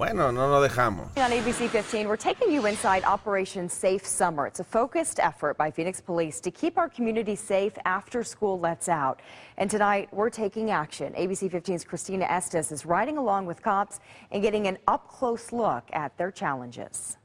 Bueno, 0.00 0.32
no 0.32 0.48
lo 0.48 0.66
dejamos. 0.66 1.08
On 1.18 1.30
ABC 1.30 1.68
15, 1.68 2.08
we're 2.08 2.16
taking 2.16 2.50
you 2.50 2.64
inside 2.64 3.04
Operation 3.04 3.68
Safe 3.68 4.02
Summer. 4.02 4.46
It's 4.46 4.58
a 4.58 4.64
focused 4.64 5.20
effort 5.20 5.58
by 5.58 5.70
Phoenix 5.70 6.00
Police 6.00 6.40
to 6.40 6.50
keep 6.50 6.78
our 6.78 6.88
community 6.88 7.36
safe 7.36 7.74
after 7.84 8.24
school 8.24 8.58
lets 8.58 8.88
out. 8.88 9.20
And 9.58 9.70
tonight, 9.70 10.08
we're 10.10 10.30
taking 10.30 10.70
action. 10.70 11.12
ABC 11.12 11.50
15's 11.50 11.84
Christina 11.84 12.24
Estes 12.24 12.72
is 12.72 12.86
riding 12.86 13.18
along 13.18 13.44
with 13.44 13.62
cops 13.62 14.00
and 14.30 14.40
getting 14.40 14.68
an 14.68 14.78
up 14.88 15.06
close 15.06 15.52
look 15.52 15.84
at 15.92 16.16
their 16.16 16.30
challenges. 16.30 17.18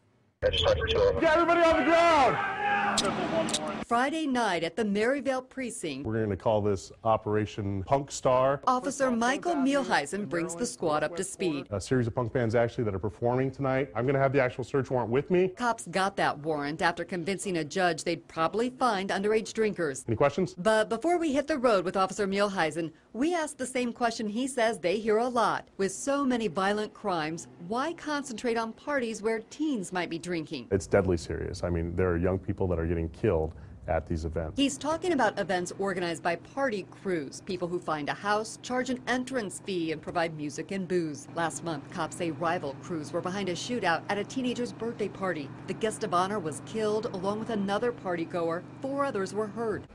Friday 3.87 4.27
night 4.27 4.63
at 4.63 4.75
the 4.75 4.85
Maryvale 4.85 5.41
precinct, 5.41 6.05
We're 6.05 6.13
going 6.13 6.29
to 6.29 6.35
call 6.35 6.61
this 6.61 6.91
Operation 7.03 7.83
Punk 7.83 8.11
Star. 8.11 8.61
Officer 8.67 9.09
Michael 9.09 9.55
Mielheisen 9.55 10.29
brings 10.29 10.55
the 10.55 10.65
squad 10.65 11.03
up 11.03 11.15
to 11.15 11.23
speed. 11.23 11.67
A 11.71 11.81
series 11.81 12.05
of 12.05 12.13
punk 12.13 12.31
bands 12.31 12.53
actually 12.53 12.83
that 12.83 12.93
are 12.93 12.99
performing 12.99 13.49
tonight. 13.49 13.89
I'm 13.95 14.05
going 14.05 14.13
to 14.13 14.21
have 14.21 14.33
the 14.33 14.41
actual 14.41 14.63
search 14.63 14.91
warrant 14.91 15.09
with 15.09 15.31
me. 15.31 15.47
Cops 15.47 15.87
got 15.87 16.15
that 16.17 16.37
warrant 16.39 16.81
after 16.81 17.03
convincing 17.03 17.57
a 17.57 17.63
judge 17.63 18.03
they'd 18.03 18.27
probably 18.27 18.69
find 18.69 19.09
underage 19.09 19.51
drinkers. 19.53 20.05
Any 20.07 20.15
questions? 20.15 20.53
But 20.57 20.89
before 20.89 21.17
we 21.17 21.33
hit 21.33 21.47
the 21.47 21.57
road 21.57 21.85
with 21.85 21.97
Officer 21.97 22.27
Mielheisen, 22.27 22.91
we 23.15 23.33
asked 23.33 23.57
the 23.57 23.65
same 23.65 23.93
question 23.93 24.27
he 24.27 24.45
says 24.45 24.77
they 24.77 24.97
hear 24.97 25.19
a 25.19 25.27
lot. 25.27 25.69
With 25.77 25.93
so 25.93 26.25
many 26.25 26.49
violent 26.49 26.93
crimes, 26.93 27.47
why 27.69 27.93
concentrate 27.93 28.57
on 28.57 28.73
parties 28.73 29.21
where 29.21 29.39
teens 29.49 29.93
might 29.93 30.09
be 30.09 30.19
drinking? 30.19 30.67
It's 30.69 30.85
deadly 30.85 31.15
serious. 31.15 31.63
I 31.63 31.69
mean, 31.69 31.95
there 31.95 32.09
are 32.09 32.17
young 32.17 32.37
people 32.37 32.67
that 32.67 32.77
are 32.77 32.85
getting 32.85 33.07
killed 33.07 33.53
at 33.87 34.05
these 34.05 34.25
events. 34.25 34.57
He's 34.57 34.77
talking 34.77 35.13
about 35.13 35.39
events 35.39 35.71
organized 35.79 36.23
by 36.23 36.35
party 36.35 36.85
crews, 36.91 37.41
people 37.45 37.69
who 37.69 37.79
find 37.79 38.09
a 38.09 38.13
house, 38.13 38.59
charge 38.61 38.89
an 38.89 38.99
entrance 39.07 39.61
fee, 39.65 39.93
and 39.93 40.01
provide 40.01 40.35
music 40.35 40.71
and 40.71 40.85
booze. 40.85 41.29
Last 41.35 41.63
month, 41.63 41.89
cops 41.91 42.17
say 42.17 42.31
rival 42.31 42.75
crews 42.81 43.13
were 43.13 43.21
behind 43.21 43.47
a 43.47 43.53
shootout 43.53 44.01
at 44.09 44.17
a 44.17 44.25
teenager's 44.25 44.73
birthday 44.73 45.07
party. 45.07 45.49
The 45.67 45.73
guest 45.73 46.03
of 46.03 46.13
honor 46.13 46.39
was 46.39 46.61
killed 46.65 47.05
along 47.13 47.39
with 47.39 47.51
another 47.51 47.93
party 47.93 48.25
goer. 48.25 48.61
Four 48.81 49.05
others 49.05 49.33
were 49.33 49.47
hurt. 49.47 49.85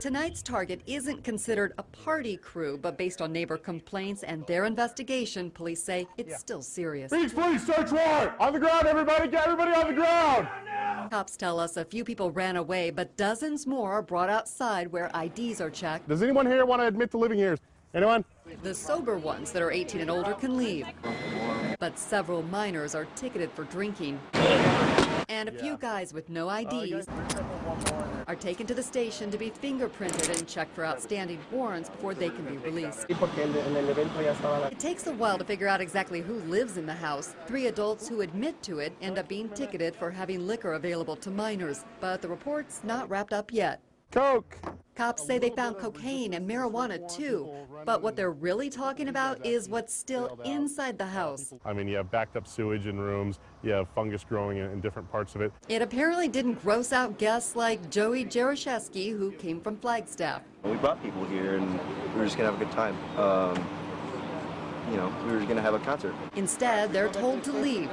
Tonight's 0.00 0.42
target 0.42 0.82
isn't 0.86 1.24
considered 1.24 1.72
a 1.78 1.82
party 1.82 2.36
crew, 2.36 2.76
but 2.76 2.98
based 2.98 3.22
on 3.22 3.32
neighbor 3.32 3.56
complaints 3.56 4.22
and 4.22 4.46
their 4.46 4.66
investigation, 4.66 5.50
police 5.50 5.82
say 5.82 6.06
it's 6.18 6.38
still 6.38 6.60
serious. 6.60 7.08
Please, 7.08 7.32
please, 7.32 7.64
search 7.64 7.90
warrant! 7.90 8.32
On 8.38 8.52
the 8.52 8.58
ground, 8.58 8.86
everybody! 8.86 9.28
Get 9.28 9.46
everybody 9.46 9.72
on 9.72 9.88
the 9.88 9.94
ground! 9.94 10.48
Cops 11.10 11.38
tell 11.38 11.58
us 11.58 11.78
a 11.78 11.86
few 11.86 12.04
people 12.04 12.30
ran 12.30 12.56
away, 12.56 12.90
but 12.90 13.16
dozens 13.16 13.66
more 13.66 13.92
are 13.92 14.02
brought 14.02 14.28
outside 14.28 14.92
where 14.92 15.10
IDs 15.14 15.60
are 15.62 15.70
checked. 15.70 16.06
Does 16.06 16.22
anyone 16.22 16.44
here 16.44 16.66
want 16.66 16.82
to 16.82 16.86
admit 16.86 17.10
to 17.12 17.18
living 17.18 17.38
here? 17.38 17.56
Anyone? 17.94 18.24
The 18.62 18.74
sober 18.74 19.16
ones 19.16 19.52
that 19.52 19.62
are 19.62 19.70
18 19.70 20.02
and 20.02 20.10
older 20.10 20.34
can 20.34 20.58
leave. 20.58 20.86
But 21.78 21.98
several 21.98 22.42
minors 22.42 22.94
are 22.94 23.06
ticketed 23.16 23.50
for 23.52 23.64
drinking. 23.64 24.20
And 25.30 25.48
a 25.48 25.52
few 25.52 25.78
guys 25.78 26.12
with 26.12 26.28
no 26.28 26.50
IDs 26.50 27.06
oh, 27.08 27.47
are 28.28 28.36
taken 28.36 28.66
to 28.66 28.74
the 28.74 28.82
station 28.82 29.30
to 29.30 29.38
be 29.38 29.50
fingerprinted 29.50 30.38
and 30.38 30.46
checked 30.46 30.74
for 30.74 30.84
outstanding 30.84 31.40
warrants 31.50 31.88
before 31.88 32.14
they 32.14 32.28
can 32.28 32.44
be 32.44 32.58
released. 32.58 33.06
It 33.08 34.78
takes 34.78 35.06
a 35.06 35.12
while 35.12 35.38
to 35.38 35.44
figure 35.44 35.66
out 35.66 35.80
exactly 35.80 36.20
who 36.20 36.34
lives 36.40 36.76
in 36.76 36.84
the 36.84 36.92
house. 36.92 37.34
Three 37.46 37.66
adults 37.66 38.06
who 38.06 38.20
admit 38.20 38.62
to 38.64 38.80
it 38.80 38.92
end 39.00 39.18
up 39.18 39.28
being 39.28 39.48
ticketed 39.48 39.96
for 39.96 40.10
having 40.10 40.46
liquor 40.46 40.74
available 40.74 41.16
to 41.16 41.30
minors. 41.30 41.86
But 42.00 42.20
the 42.20 42.28
report's 42.28 42.84
not 42.84 43.08
wrapped 43.08 43.32
up 43.32 43.50
yet. 43.50 43.80
Coke! 44.10 44.56
Cops 44.94 45.24
say 45.24 45.38
they 45.38 45.50
found 45.50 45.76
cocaine 45.76 46.32
and 46.34 46.48
marijuana 46.48 46.98
too, 47.14 47.48
but 47.84 48.02
what 48.02 48.16
they're 48.16 48.32
really 48.32 48.70
talking 48.70 49.08
about 49.08 49.44
is 49.46 49.68
what's 49.68 49.94
still 49.94 50.40
inside 50.44 50.96
the 50.96 51.06
house. 51.06 51.52
I 51.64 51.74
mean, 51.74 51.86
you 51.86 51.96
have 51.98 52.10
backed 52.10 52.34
up 52.34 52.48
sewage 52.48 52.86
in 52.86 52.98
rooms, 52.98 53.38
you 53.62 53.70
have 53.72 53.86
fungus 53.90 54.24
growing 54.24 54.58
in, 54.58 54.70
in 54.70 54.80
different 54.80 55.08
parts 55.12 55.34
of 55.34 55.42
it. 55.42 55.52
It 55.68 55.82
apparently 55.82 56.26
didn't 56.26 56.54
gross 56.62 56.92
out 56.92 57.18
guests 57.18 57.54
like 57.54 57.90
Joey 57.90 58.24
Jaroszewski, 58.24 59.16
who 59.16 59.30
came 59.32 59.60
from 59.60 59.76
Flagstaff. 59.76 60.42
We 60.64 60.76
brought 60.76 61.02
people 61.02 61.24
here 61.26 61.56
and 61.56 61.70
we 62.14 62.18
were 62.18 62.24
just 62.24 62.38
gonna 62.38 62.50
have 62.50 62.60
a 62.60 62.64
good 62.64 62.72
time. 62.72 62.96
Um, 63.18 63.56
you 64.90 64.96
know, 64.96 65.14
we 65.26 65.32
were 65.34 65.44
gonna 65.44 65.62
have 65.62 65.74
a 65.74 65.80
concert. 65.80 66.14
Instead, 66.34 66.94
they're 66.94 67.10
told 67.10 67.44
to 67.44 67.52
leave. 67.52 67.90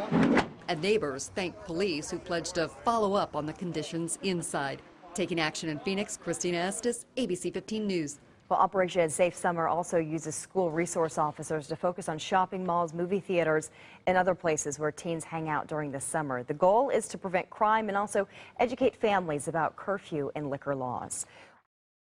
And 0.67 0.81
neighbors 0.81 1.29
thank 1.35 1.55
police 1.65 2.09
who 2.09 2.17
pledged 2.17 2.55
to 2.55 2.69
follow 2.69 3.13
up 3.13 3.35
on 3.35 3.45
the 3.45 3.53
conditions 3.53 4.17
inside. 4.23 4.81
Taking 5.15 5.39
action 5.39 5.69
in 5.69 5.79
Phoenix, 5.79 6.17
Christina 6.17 6.57
Estes, 6.57 7.05
ABC 7.15 7.53
15 7.53 7.87
News. 7.87 8.19
Well, 8.49 8.59
Operation 8.59 9.09
Safe 9.09 9.33
Summer 9.33 9.65
also 9.65 9.97
uses 9.97 10.35
school 10.35 10.71
resource 10.71 11.17
officers 11.17 11.67
to 11.67 11.77
focus 11.77 12.09
on 12.09 12.17
shopping 12.17 12.65
malls, 12.65 12.93
movie 12.93 13.21
theaters, 13.21 13.71
and 14.07 14.17
other 14.17 14.35
places 14.35 14.77
where 14.77 14.91
teens 14.91 15.23
hang 15.23 15.47
out 15.47 15.67
during 15.67 15.89
the 15.89 16.01
summer. 16.01 16.43
The 16.43 16.53
goal 16.53 16.89
is 16.89 17.07
to 17.07 17.17
prevent 17.17 17.49
crime 17.49 17.87
and 17.87 17.97
also 17.97 18.27
educate 18.59 18.93
families 18.93 19.47
about 19.47 19.77
curfew 19.77 20.31
and 20.35 20.49
liquor 20.49 20.75
laws. 20.75 21.25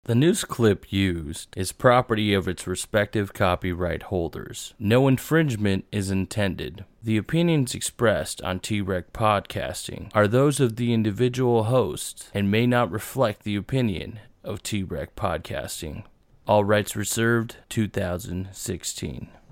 The 0.05 0.15
news 0.15 0.43
clip 0.43 0.91
used 0.91 1.47
is 1.55 1.71
property 1.71 2.33
of 2.33 2.45
its 2.45 2.67
respective 2.67 3.31
copyright 3.33 4.03
holders. 4.03 4.73
No 4.77 5.07
infringement 5.07 5.85
is 5.93 6.11
intended. 6.11 6.83
The 7.01 7.15
opinions 7.15 7.73
expressed 7.73 8.41
on 8.41 8.59
T-Rec 8.59 9.13
Podcasting 9.13 10.11
are 10.13 10.27
those 10.27 10.59
of 10.59 10.75
the 10.75 10.93
individual 10.93 11.63
hosts 11.63 12.29
and 12.33 12.51
may 12.51 12.67
not 12.67 12.91
reflect 12.91 13.43
the 13.43 13.55
opinion 13.55 14.19
of 14.43 14.61
T-Rec 14.61 15.15
Podcasting. 15.15 16.03
All 16.45 16.65
rights 16.65 16.97
reserved 16.97 17.55
2016. 17.69 19.29